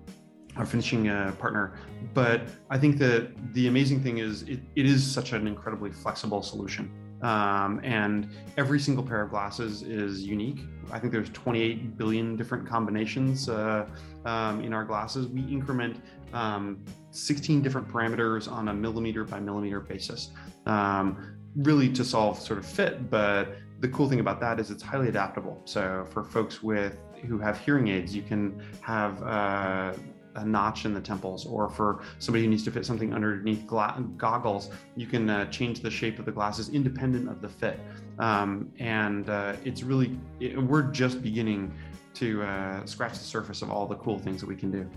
our 0.57 0.65
finishing 0.65 1.09
uh, 1.09 1.33
partner. 1.39 1.73
But 2.13 2.43
I 2.69 2.77
think 2.77 2.97
that 2.99 3.53
the 3.53 3.67
amazing 3.67 4.03
thing 4.03 4.19
is 4.19 4.43
it, 4.43 4.59
it 4.75 4.85
is 4.85 5.09
such 5.09 5.33
an 5.33 5.47
incredibly 5.47 5.91
flexible 5.91 6.43
solution. 6.43 6.91
Um, 7.23 7.79
and 7.83 8.29
every 8.57 8.79
single 8.79 9.03
pair 9.03 9.21
of 9.21 9.29
glasses 9.29 9.81
is 9.81 10.23
unique. 10.23 10.59
I 10.91 10.99
think 10.99 11.13
there's 11.13 11.29
28 11.29 11.97
billion 11.97 12.35
different 12.35 12.67
combinations 12.67 13.47
uh, 13.47 13.87
um, 14.25 14.61
in 14.61 14.73
our 14.73 14.83
glasses. 14.83 15.27
We 15.27 15.41
increment 15.43 16.01
um, 16.33 16.83
16 17.11 17.61
different 17.61 17.87
parameters 17.87 18.51
on 18.51 18.67
a 18.67 18.73
millimeter 18.73 19.23
by 19.23 19.39
millimeter 19.39 19.79
basis, 19.79 20.31
um, 20.65 21.37
really 21.55 21.89
to 21.93 22.03
solve 22.03 22.39
sort 22.39 22.59
of 22.59 22.65
fit. 22.65 23.09
But 23.09 23.55
the 23.79 23.87
cool 23.87 24.09
thing 24.09 24.19
about 24.19 24.41
that 24.41 24.59
is 24.59 24.69
it's 24.69 24.83
highly 24.83 25.07
adaptable. 25.07 25.61
So 25.63 26.05
for 26.09 26.25
folks 26.25 26.61
with 26.61 26.97
who 27.27 27.39
have 27.39 27.57
hearing 27.57 27.87
aids, 27.87 28.13
you 28.13 28.21
can 28.21 28.61
have 28.81 29.23
uh, 29.23 29.93
a 30.35 30.45
notch 30.45 30.85
in 30.85 30.93
the 30.93 31.01
temples, 31.01 31.45
or 31.45 31.69
for 31.69 32.03
somebody 32.19 32.43
who 32.43 32.49
needs 32.49 32.63
to 32.63 32.71
fit 32.71 32.85
something 32.85 33.13
underneath 33.13 33.65
gla- 33.67 34.03
goggles, 34.17 34.69
you 34.95 35.07
can 35.07 35.29
uh, 35.29 35.45
change 35.45 35.81
the 35.81 35.91
shape 35.91 36.19
of 36.19 36.25
the 36.25 36.31
glasses 36.31 36.69
independent 36.69 37.29
of 37.29 37.41
the 37.41 37.49
fit. 37.49 37.79
Um, 38.19 38.71
and 38.79 39.29
uh, 39.29 39.53
it's 39.63 39.83
really, 39.83 40.17
it, 40.39 40.57
we're 40.57 40.83
just 40.83 41.21
beginning 41.21 41.73
to 42.15 42.43
uh, 42.43 42.85
scratch 42.85 43.13
the 43.13 43.23
surface 43.23 43.61
of 43.61 43.71
all 43.71 43.87
the 43.87 43.95
cool 43.95 44.19
things 44.19 44.41
that 44.41 44.47
we 44.47 44.55
can 44.55 44.71
do. 44.71 44.89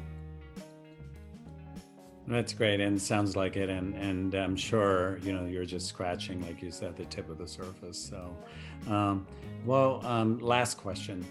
That's 2.28 2.52
great, 2.52 2.80
and 2.80 3.00
sounds 3.00 3.36
like 3.36 3.56
it, 3.56 3.68
and 3.68 3.94
and 3.94 4.34
I'm 4.34 4.56
sure 4.56 5.18
you 5.22 5.32
know 5.32 5.46
you're 5.46 5.64
just 5.64 5.86
scratching, 5.86 6.44
like 6.44 6.60
you 6.60 6.72
said, 6.72 6.96
the 6.96 7.04
tip 7.04 7.30
of 7.30 7.38
the 7.38 7.46
surface. 7.46 7.96
So, 7.96 8.36
um, 8.92 9.28
well, 9.64 10.04
um, 10.04 10.40
last 10.40 10.76
question 10.76 11.24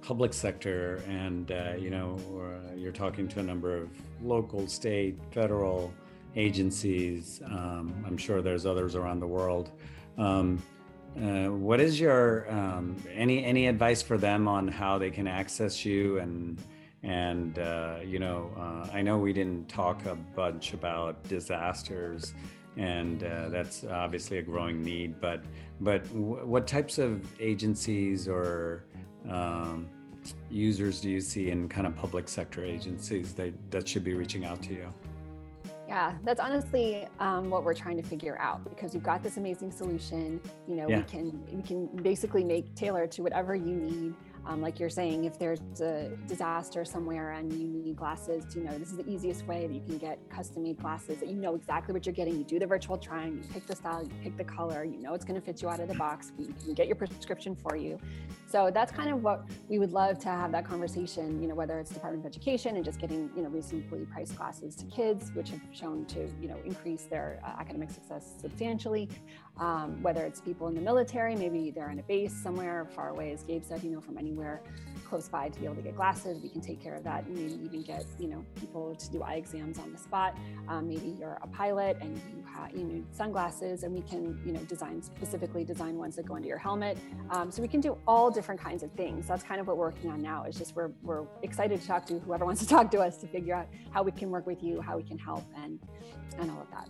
public 0.00 0.32
sector 0.32 1.02
and 1.08 1.52
uh, 1.52 1.74
you 1.78 1.90
know 1.90 2.18
uh, 2.34 2.74
you're 2.74 2.92
talking 2.92 3.28
to 3.28 3.40
a 3.40 3.42
number 3.42 3.76
of 3.76 3.88
local 4.22 4.66
state 4.66 5.16
federal 5.30 5.92
agencies 6.34 7.40
um, 7.46 7.94
i'm 8.06 8.16
sure 8.16 8.42
there's 8.42 8.66
others 8.66 8.94
around 8.96 9.20
the 9.20 9.26
world. 9.26 9.70
Um, 10.18 10.62
uh, 11.16 11.48
what 11.48 11.78
is 11.78 12.00
your 12.00 12.50
um, 12.50 12.96
any 13.14 13.44
any 13.44 13.66
advice 13.66 14.00
for 14.00 14.16
them 14.16 14.48
on 14.48 14.66
how 14.66 14.96
they 14.96 15.10
can 15.10 15.26
access 15.26 15.84
you 15.84 16.18
and 16.18 16.58
and 17.02 17.58
uh, 17.58 17.96
you 18.04 18.18
know 18.18 18.50
uh, 18.56 18.88
i 18.94 19.02
know 19.02 19.18
we 19.18 19.32
didn't 19.32 19.68
talk 19.68 20.06
a 20.06 20.14
bunch 20.14 20.72
about 20.72 21.22
disasters 21.28 22.32
and 22.78 23.24
uh, 23.24 23.50
that's 23.50 23.84
obviously 23.84 24.38
a 24.38 24.42
growing 24.42 24.82
need 24.82 25.20
but 25.20 25.42
but 25.82 26.04
w- 26.14 26.46
what 26.46 26.66
types 26.66 26.96
of 26.96 27.20
agencies 27.40 28.26
or 28.26 28.84
um, 29.28 29.88
users 30.50 31.00
do 31.00 31.10
you 31.10 31.20
see 31.20 31.50
in 31.50 31.68
kind 31.68 31.86
of 31.86 31.96
public 31.96 32.28
sector 32.28 32.64
agencies 32.64 33.34
that, 33.34 33.52
that 33.70 33.88
should 33.88 34.04
be 34.04 34.14
reaching 34.14 34.44
out 34.44 34.62
to 34.62 34.74
you? 34.74 34.88
Yeah, 35.88 36.14
that's 36.24 36.40
honestly 36.40 37.06
um, 37.20 37.50
what 37.50 37.64
we're 37.64 37.74
trying 37.74 37.98
to 37.98 38.02
figure 38.02 38.38
out 38.38 38.64
because 38.64 38.94
we've 38.94 39.02
got 39.02 39.22
this 39.22 39.36
amazing 39.36 39.70
solution. 39.70 40.40
You 40.66 40.76
know, 40.76 40.88
yeah. 40.88 40.98
we 40.98 41.02
can 41.02 41.46
we 41.54 41.62
can 41.62 41.86
basically 42.02 42.44
make 42.44 42.74
tailor 42.74 43.06
to 43.08 43.22
whatever 43.22 43.54
you 43.54 43.74
need. 43.74 44.14
Um, 44.44 44.60
like 44.60 44.80
you're 44.80 44.90
saying, 44.90 45.24
if 45.24 45.38
there's 45.38 45.60
a 45.80 46.10
disaster 46.26 46.84
somewhere 46.84 47.30
and 47.32 47.52
you 47.52 47.68
need 47.68 47.96
glasses, 47.96 48.44
you 48.56 48.64
know, 48.64 48.76
this 48.76 48.90
is 48.90 48.96
the 48.96 49.08
easiest 49.08 49.46
way 49.46 49.66
that 49.66 49.72
you 49.72 49.80
can 49.80 49.98
get 49.98 50.18
custom 50.30 50.64
made 50.64 50.78
glasses 50.78 51.20
that 51.20 51.28
you 51.28 51.36
know 51.36 51.54
exactly 51.54 51.92
what 51.92 52.04
you're 52.04 52.14
getting. 52.14 52.36
You 52.36 52.44
do 52.44 52.58
the 52.58 52.66
virtual 52.66 52.98
trying, 52.98 53.36
you 53.36 53.44
pick 53.52 53.66
the 53.66 53.76
style, 53.76 54.02
you 54.02 54.10
pick 54.22 54.36
the 54.36 54.44
color, 54.44 54.84
you 54.84 54.98
know 54.98 55.14
it's 55.14 55.24
going 55.24 55.40
to 55.40 55.44
fit 55.44 55.62
you 55.62 55.68
out 55.68 55.80
of 55.80 55.88
the 55.88 55.94
box. 55.94 56.32
We 56.36 56.46
can 56.46 56.74
get 56.74 56.86
your 56.86 56.96
prescription 56.96 57.54
for 57.54 57.76
you. 57.76 57.98
So 58.46 58.70
that's 58.72 58.92
kind 58.92 59.10
of 59.10 59.22
what 59.22 59.44
we 59.68 59.78
would 59.78 59.92
love 59.92 60.18
to 60.20 60.28
have 60.28 60.52
that 60.52 60.66
conversation, 60.66 61.40
you 61.40 61.48
know, 61.48 61.54
whether 61.54 61.78
it's 61.78 61.90
Department 61.90 62.26
of 62.26 62.30
Education 62.30 62.76
and 62.76 62.84
just 62.84 63.00
getting, 63.00 63.30
you 63.34 63.42
know, 63.42 63.48
reasonably 63.48 64.04
priced 64.06 64.36
glasses 64.36 64.76
to 64.76 64.84
kids, 64.86 65.30
which 65.34 65.50
have 65.50 65.60
shown 65.72 66.04
to, 66.06 66.28
you 66.40 66.48
know, 66.48 66.58
increase 66.64 67.04
their 67.04 67.40
uh, 67.44 67.60
academic 67.60 67.90
success 67.90 68.34
substantially, 68.40 69.08
um, 69.58 70.02
whether 70.02 70.24
it's 70.24 70.40
people 70.40 70.68
in 70.68 70.74
the 70.74 70.80
military, 70.80 71.36
maybe 71.36 71.70
they're 71.70 71.90
in 71.90 71.98
a 71.98 72.02
base 72.02 72.34
somewhere 72.34 72.86
far 72.94 73.10
away, 73.10 73.32
as 73.32 73.42
Gabe 73.42 73.64
said, 73.64 73.82
you 73.82 73.90
know, 73.90 74.00
from 74.00 74.18
anywhere 74.18 74.62
close 75.12 75.28
by 75.28 75.46
to 75.46 75.60
be 75.60 75.66
able 75.66 75.74
to 75.74 75.82
get 75.82 75.94
glasses. 75.94 76.42
We 76.42 76.48
can 76.48 76.62
take 76.62 76.80
care 76.82 76.94
of 76.94 77.04
that 77.04 77.28
maybe 77.28 77.60
even 77.62 77.82
get, 77.82 78.06
you 78.18 78.28
know, 78.28 78.46
people 78.58 78.94
to 78.94 79.10
do 79.10 79.22
eye 79.22 79.34
exams 79.34 79.78
on 79.78 79.92
the 79.92 79.98
spot. 79.98 80.34
Um, 80.68 80.88
maybe 80.88 81.14
you're 81.18 81.38
a 81.42 81.46
pilot 81.48 81.98
and 82.00 82.16
you 82.34 82.42
have, 82.50 82.74
you 82.74 83.04
sunglasses 83.10 83.82
and 83.82 83.92
we 83.92 84.00
can, 84.00 84.40
you 84.46 84.52
know, 84.52 84.60
design 84.60 85.02
specifically 85.02 85.64
design 85.64 85.98
ones 85.98 86.16
that 86.16 86.24
go 86.24 86.36
into 86.36 86.48
your 86.48 86.56
helmet. 86.56 86.96
Um, 87.28 87.50
so 87.50 87.60
we 87.60 87.68
can 87.68 87.82
do 87.82 87.98
all 88.06 88.30
different 88.30 88.58
kinds 88.58 88.82
of 88.82 88.90
things. 88.92 89.28
That's 89.28 89.42
kind 89.42 89.60
of 89.60 89.66
what 89.66 89.76
we're 89.76 89.90
working 89.90 90.10
on 90.10 90.22
now 90.22 90.44
It's 90.44 90.56
just 90.56 90.74
we're, 90.74 90.92
we're 91.02 91.26
excited 91.42 91.78
to 91.78 91.86
talk 91.86 92.06
to 92.06 92.18
whoever 92.20 92.44
wants 92.50 92.62
to 92.62 92.66
talk 92.66 92.90
to 92.92 93.00
us 93.00 93.18
to 93.18 93.26
figure 93.26 93.54
out 93.54 93.66
how 93.90 94.02
we 94.02 94.12
can 94.12 94.30
work 94.30 94.46
with 94.46 94.62
you, 94.62 94.80
how 94.80 94.96
we 94.96 95.02
can 95.02 95.18
help 95.18 95.44
and, 95.62 95.78
and 96.38 96.50
all 96.50 96.62
of 96.62 96.70
that. 96.70 96.88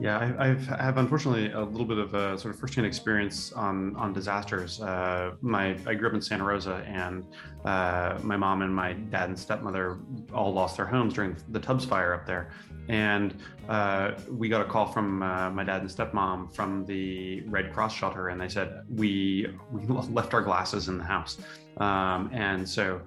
Yeah, 0.00 0.18
I, 0.18 0.50
I've 0.50 0.64
have 0.66 0.96
unfortunately 0.96 1.50
a 1.50 1.60
little 1.60 1.86
bit 1.86 1.98
of 1.98 2.14
a 2.14 2.38
sort 2.38 2.54
of 2.54 2.60
firsthand 2.60 2.86
experience 2.86 3.52
on 3.52 3.96
on 3.96 4.12
disasters. 4.12 4.80
Uh, 4.80 5.32
my 5.40 5.76
I 5.86 5.94
grew 5.94 6.08
up 6.08 6.14
in 6.14 6.22
Santa 6.22 6.44
Rosa, 6.44 6.84
and 6.86 7.24
uh, 7.64 8.16
my 8.22 8.36
mom 8.36 8.62
and 8.62 8.72
my 8.72 8.92
dad 8.92 9.28
and 9.28 9.36
stepmother 9.36 9.98
all 10.32 10.52
lost 10.52 10.76
their 10.76 10.86
homes 10.86 11.14
during 11.14 11.36
the 11.48 11.58
Tubbs 11.58 11.84
fire 11.84 12.14
up 12.14 12.26
there. 12.26 12.52
And 12.88 13.34
uh, 13.68 14.12
we 14.30 14.48
got 14.48 14.60
a 14.60 14.64
call 14.64 14.86
from 14.86 15.20
uh, 15.22 15.50
my 15.50 15.64
dad 15.64 15.80
and 15.80 15.90
stepmom 15.90 16.54
from 16.54 16.86
the 16.86 17.40
Red 17.42 17.72
Cross 17.72 17.94
shelter, 17.94 18.28
and 18.28 18.40
they 18.40 18.48
said 18.48 18.82
we 18.88 19.48
we 19.72 19.84
left 19.88 20.32
our 20.32 20.42
glasses 20.42 20.86
in 20.86 20.98
the 20.98 21.04
house, 21.04 21.38
um, 21.78 22.30
and 22.32 22.68
so 22.68 23.00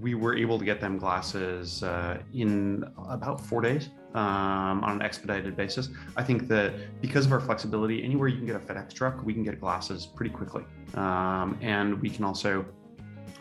we 0.00 0.14
were 0.14 0.36
able 0.36 0.58
to 0.58 0.64
get 0.64 0.80
them 0.80 0.98
glasses 0.98 1.84
uh, 1.84 2.18
in 2.32 2.84
about 3.08 3.40
four 3.40 3.60
days 3.60 3.90
um, 4.14 4.84
on 4.84 4.96
an 4.96 5.02
expedited 5.02 5.56
basis. 5.56 5.88
I 6.16 6.22
think 6.22 6.48
that 6.48 7.00
because 7.00 7.26
of 7.26 7.32
our 7.32 7.40
flexibility, 7.40 8.02
anywhere 8.04 8.28
you 8.28 8.36
can 8.36 8.46
get 8.46 8.56
a 8.56 8.60
FedEx 8.60 8.92
truck, 8.92 9.24
we 9.24 9.32
can 9.32 9.42
get 9.42 9.60
glasses 9.60 10.06
pretty 10.06 10.34
quickly. 10.34 10.64
Um, 10.94 11.58
and 11.60 12.00
we 12.00 12.10
can 12.10 12.24
also, 12.24 12.64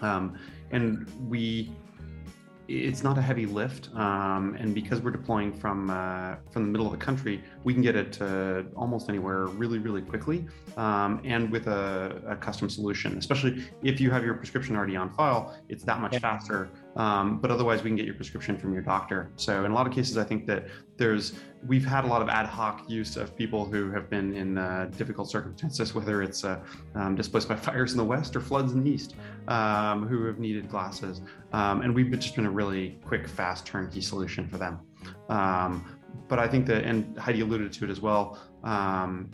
um, 0.02 0.38
and 0.72 1.12
we, 1.28 1.72
it's 2.68 3.04
not 3.04 3.18
a 3.18 3.22
heavy 3.22 3.46
lift, 3.46 3.90
um, 3.96 4.56
and 4.58 4.74
because 4.74 5.02
we're 5.02 5.12
deploying 5.12 5.52
from 5.52 5.90
uh, 5.90 6.36
from 6.52 6.64
the 6.64 6.70
middle 6.70 6.86
of 6.86 6.94
the 6.98 7.06
country, 7.06 7.44
we 7.66 7.74
can 7.74 7.82
get 7.82 7.98
it 7.98 8.14
to 8.14 8.66
almost 8.78 9.10
anywhere 9.10 9.48
really, 9.48 9.78
really 9.80 10.02
quickly, 10.02 10.48
um, 10.78 11.20
and 11.26 11.52
with 11.52 11.68
a, 11.68 12.22
a, 12.28 12.36
custom 12.38 12.70
solution. 12.70 13.18
Especially 13.18 13.66
if 13.84 14.00
you 14.00 14.10
have 14.10 14.24
your 14.24 14.36
prescription 14.36 14.78
already 14.78 14.96
on 14.96 15.12
file, 15.14 15.58
it's 15.68 15.84
that 15.84 16.00
much 16.00 16.18
faster 16.20 16.70
um, 16.96 17.40
but 17.40 17.52
otherwise, 17.52 17.84
we 17.84 17.90
can 17.90 17.96
get 17.96 18.06
your 18.06 18.16
prescription 18.16 18.58
from 18.58 18.74
your 18.74 18.82
doctor. 18.82 19.32
So, 19.36 19.64
in 19.66 19.72
a 19.72 19.74
lot 19.74 19.88
of 19.88 19.94
cases, 19.94 20.18
I 20.18 20.24
think 20.24 20.46
that 20.48 20.68
there's 20.98 21.34
we've 21.66 21.86
had 21.86 22.04
a 22.04 22.08
lot 22.08 22.22
of 22.22 22.30
ad 22.30 22.48
hoc 22.48 22.90
use 22.90 23.18
of 23.18 23.36
people 23.36 23.66
who 23.66 23.92
have 23.92 24.10
been 24.10 24.34
in 24.34 24.58
uh, 24.58 24.90
difficult 24.98 25.30
circumstances, 25.30 25.94
whether 25.96 26.22
it's 26.22 26.44
uh, 26.44 26.60
um, 26.96 27.16
displaced 27.16 27.48
by 27.48 27.56
fires 27.68 27.92
in 27.92 27.98
the 27.98 28.04
west 28.04 28.36
or 28.36 28.42
floods 28.42 28.74
in 28.74 28.84
the 28.84 28.92
east, 28.92 29.16
um, 29.48 30.08
who 30.08 30.26
have 30.26 30.40
needed 30.40 30.70
glasses, 30.70 31.22
um, 31.54 31.82
and 31.82 31.94
we've 31.94 32.12
just 32.12 32.36
been 32.36 32.46
a 32.46 32.52
really 32.52 33.00
quick, 33.06 33.28
fast, 33.28 33.66
turnkey 33.66 34.02
solution 34.02 34.48
for 34.48 34.58
them. 34.58 34.80
Um, 35.30 35.98
but 36.28 36.40
I 36.40 36.48
think 36.48 36.66
that, 36.68 36.84
and 36.84 37.18
Heidi 37.18 37.42
alluded 37.42 37.72
to 37.74 37.86
it 37.86 37.90
as 37.90 38.02
well 38.02 38.38
um, 38.64 39.30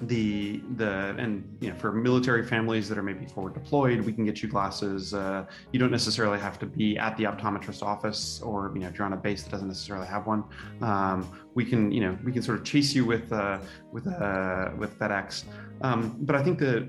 the 0.00 0.60
the 0.76 1.14
and 1.18 1.56
you 1.60 1.70
know 1.70 1.76
for 1.76 1.92
military 1.92 2.44
families 2.44 2.88
that 2.88 2.98
are 2.98 3.02
maybe 3.02 3.26
forward 3.26 3.54
deployed 3.54 4.00
we 4.00 4.12
can 4.12 4.24
get 4.24 4.42
you 4.42 4.48
glasses. 4.48 5.14
Uh, 5.14 5.44
you 5.72 5.78
don't 5.78 5.90
necessarily 5.90 6.38
have 6.38 6.58
to 6.58 6.66
be 6.66 6.98
at 6.98 7.16
the 7.16 7.24
optometrist 7.24 7.82
office 7.82 8.40
or 8.42 8.70
you 8.74 8.80
know 8.80 8.88
if 8.88 8.98
you're 8.98 9.06
on 9.06 9.12
a 9.12 9.16
base 9.16 9.42
that 9.42 9.50
doesn't 9.50 9.68
necessarily 9.68 10.06
have 10.06 10.26
one. 10.26 10.44
Um, 10.80 11.28
we 11.54 11.64
can 11.64 11.92
you 11.92 12.00
know 12.00 12.18
we 12.24 12.32
can 12.32 12.42
sort 12.42 12.58
of 12.58 12.64
chase 12.64 12.94
you 12.94 13.04
with 13.04 13.32
uh, 13.32 13.58
with 13.92 14.06
uh, 14.06 14.70
with 14.76 14.98
fedex. 14.98 15.44
Um, 15.82 16.16
but 16.20 16.36
i 16.36 16.42
think 16.42 16.58
that 16.60 16.88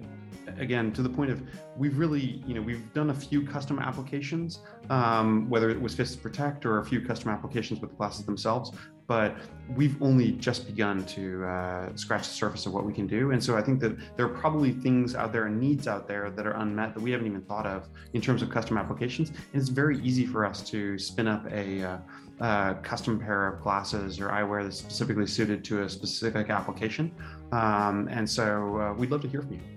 again 0.59 0.91
to 0.93 1.01
the 1.01 1.09
point 1.09 1.31
of 1.31 1.41
we've 1.77 1.97
really 1.97 2.43
you 2.47 2.53
know 2.53 2.61
we've 2.61 2.93
done 2.93 3.09
a 3.09 3.13
few 3.13 3.45
custom 3.45 3.79
applications 3.79 4.59
um, 4.89 5.49
whether 5.49 5.69
it 5.69 5.81
was 5.81 5.95
Fitz 5.95 6.15
Protect 6.15 6.65
or 6.65 6.79
a 6.79 6.85
few 6.85 7.01
custom 7.01 7.29
applications 7.29 7.79
with 7.81 7.91
the 7.91 7.95
glasses 7.95 8.25
themselves 8.25 8.71
but 9.07 9.35
we've 9.75 10.01
only 10.01 10.31
just 10.33 10.65
begun 10.65 11.05
to 11.05 11.45
uh, 11.45 11.95
scratch 11.95 12.27
the 12.27 12.33
surface 12.33 12.65
of 12.65 12.73
what 12.73 12.85
we 12.85 12.93
can 12.93 13.07
do. 13.07 13.31
And 13.31 13.43
so 13.43 13.57
i 13.57 13.61
think 13.61 13.79
that 13.81 13.95
there 14.17 14.25
are 14.25 14.37
probably 14.37 14.71
things 14.71 15.15
out 15.15 15.31
there 15.31 15.45
and 15.45 15.59
needs 15.59 15.87
out 15.87 16.07
there 16.07 16.29
that 16.31 16.47
are 16.47 16.53
unmet 16.53 16.93
that 16.93 17.01
we 17.01 17.11
haven't 17.11 17.27
even 17.27 17.41
thought 17.41 17.65
of 17.65 17.87
in 18.13 18.21
terms 18.21 18.41
of 18.41 18.49
custom 18.49 18.77
applications. 18.77 19.29
And 19.29 19.61
it's 19.61 19.69
very 19.69 19.99
easy 19.99 20.25
for 20.25 20.45
us 20.45 20.67
to 20.69 20.97
spin 20.97 21.27
up 21.27 21.45
a 21.51 21.83
uh, 21.83 21.97
uh, 22.41 22.73
custom 22.75 23.19
pair 23.19 23.47
of 23.47 23.61
glasses 23.61 24.19
or 24.19 24.29
eyewear 24.29 24.63
that's 24.63 24.77
specifically 24.77 25.27
suited 25.27 25.63
to 25.65 25.83
a 25.83 25.89
specific 25.89 26.49
application. 26.49 27.11
Um, 27.51 28.07
and 28.11 28.29
so 28.29 28.79
uh, 28.79 28.93
we'd 28.93 29.11
love 29.11 29.21
to 29.21 29.27
hear 29.27 29.41
from 29.41 29.53
you 29.53 29.74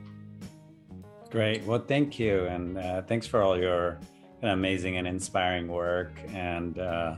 Great. 1.30 1.64
Well, 1.64 1.80
thank 1.80 2.18
you. 2.18 2.46
And 2.46 2.78
uh, 2.78 3.02
thanks 3.02 3.26
for 3.26 3.42
all 3.42 3.58
your 3.58 3.98
amazing 4.42 4.96
and 4.96 5.06
inspiring 5.06 5.68
work. 5.68 6.12
And 6.32 6.78
uh, 6.78 7.16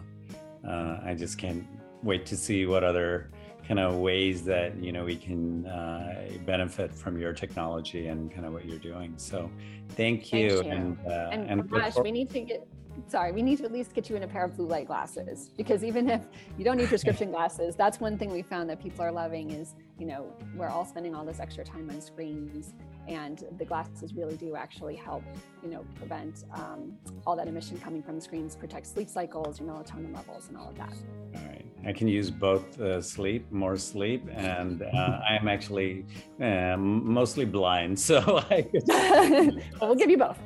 uh, 0.67 0.99
I 1.05 1.15
just 1.17 1.39
can't 1.39 1.65
wait 2.03 2.27
to 2.27 2.37
see 2.37 2.67
what 2.67 2.83
other 2.83 3.31
kind 3.67 3.79
of 3.79 3.97
ways 3.97 4.45
that, 4.45 4.75
you 4.83 4.91
know, 4.91 5.05
we 5.05 5.15
can 5.15 5.65
uh, 5.67 6.29
benefit 6.45 6.93
from 6.93 7.21
your 7.21 7.33
technology 7.33 8.09
and 8.09 8.33
kind 8.33 8.45
of 8.45 8.53
what 8.53 8.65
you're 8.65 8.79
doing. 8.79 9.15
So 9.17 9.49
thank 9.91 10.33
you. 10.33 10.63
Thank 10.63 10.65
you. 10.65 10.73
And, 10.73 10.99
uh, 11.07 11.29
and, 11.31 11.49
and 11.49 11.71
Raj, 11.71 11.97
we 12.03 12.11
need 12.11 12.31
to 12.31 12.41
get 12.41 12.67
sorry, 13.09 13.33
we 13.33 13.43
need 13.43 13.59
to 13.59 13.65
at 13.65 13.73
least 13.73 13.95
get 13.95 14.09
you 14.09 14.17
in 14.17 14.23
a 14.23 14.29
pair 14.29 14.45
of 14.45 14.57
blue 14.57 14.67
light 14.67 14.87
glasses 14.87 15.51
because 15.57 15.85
even 15.85 16.09
if 16.09 16.23
you 16.59 16.65
don't 16.65 16.77
need 16.77 16.89
prescription 16.89 17.31
glasses, 17.33 17.77
that's 17.77 18.01
one 18.01 18.19
thing 18.19 18.31
we 18.31 18.43
found 18.43 18.69
that 18.71 18.83
people 18.83 19.05
are 19.05 19.13
loving 19.13 19.51
is, 19.51 19.75
you 19.99 20.07
know, 20.07 20.33
we're 20.55 20.69
all 20.69 20.85
spending 20.85 21.15
all 21.15 21.25
this 21.25 21.41
extra 21.41 21.65
time 21.65 21.91
on 21.91 22.01
screens 22.01 22.75
and 23.09 23.45
the 23.59 23.65
glasses 23.65 24.15
really 24.15 24.37
do 24.37 24.55
actually 24.55 24.95
help, 24.95 25.25
you 25.63 25.71
know, 25.71 25.85
prevent 25.97 26.45
um, 26.53 26.97
all 27.27 27.35
that 27.37 27.49
emission 27.49 27.79
coming 27.79 28.03
from 28.03 28.15
the 28.15 28.21
screens, 28.21 28.55
protect 28.55 28.87
sleep 28.87 29.09
cycles, 29.09 29.59
your 29.59 29.69
melatonin 29.69 30.15
levels 30.15 30.49
and 30.49 30.57
all 30.57 30.69
of 30.69 30.77
that. 30.77 30.93
All 31.35 31.49
right. 31.49 31.67
I 31.87 31.93
can 31.93 32.09
use 32.09 32.31
both 32.31 32.79
uh, 32.81 33.01
sleep, 33.01 33.51
more 33.51 33.77
sleep, 33.77 34.29
and 34.31 34.83
uh, 34.83 35.21
I 35.29 35.37
am 35.41 35.49
actually 35.49 36.05
uh, 36.41 36.77
mostly 36.77 37.45
blind, 37.45 37.99
so 38.11 38.45
I. 38.51 38.69
well, 38.87 39.51
we'll 39.81 39.95
give 39.95 40.11
you 40.11 40.19
both. 40.19 40.39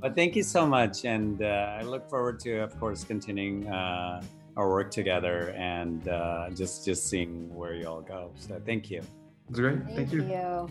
But 0.00 0.14
thank 0.14 0.36
you 0.36 0.42
so 0.42 0.66
much, 0.66 1.04
and 1.04 1.42
uh, 1.42 1.78
I 1.80 1.82
look 1.82 2.08
forward 2.08 2.38
to, 2.40 2.58
of 2.58 2.78
course, 2.78 3.04
continuing 3.04 3.66
uh, 3.68 4.22
our 4.56 4.68
work 4.68 4.90
together 4.90 5.54
and 5.56 6.06
uh, 6.08 6.50
just 6.50 6.84
just 6.84 7.08
seeing 7.08 7.54
where 7.54 7.74
you 7.74 7.86
all 7.86 8.02
go. 8.02 8.30
So 8.36 8.60
thank 8.64 8.90
you. 8.90 9.02
It's 9.48 9.58
great. 9.58 9.82
Thank, 9.84 9.96
thank 9.96 10.12
you. 10.12 10.22
you. 10.24 10.70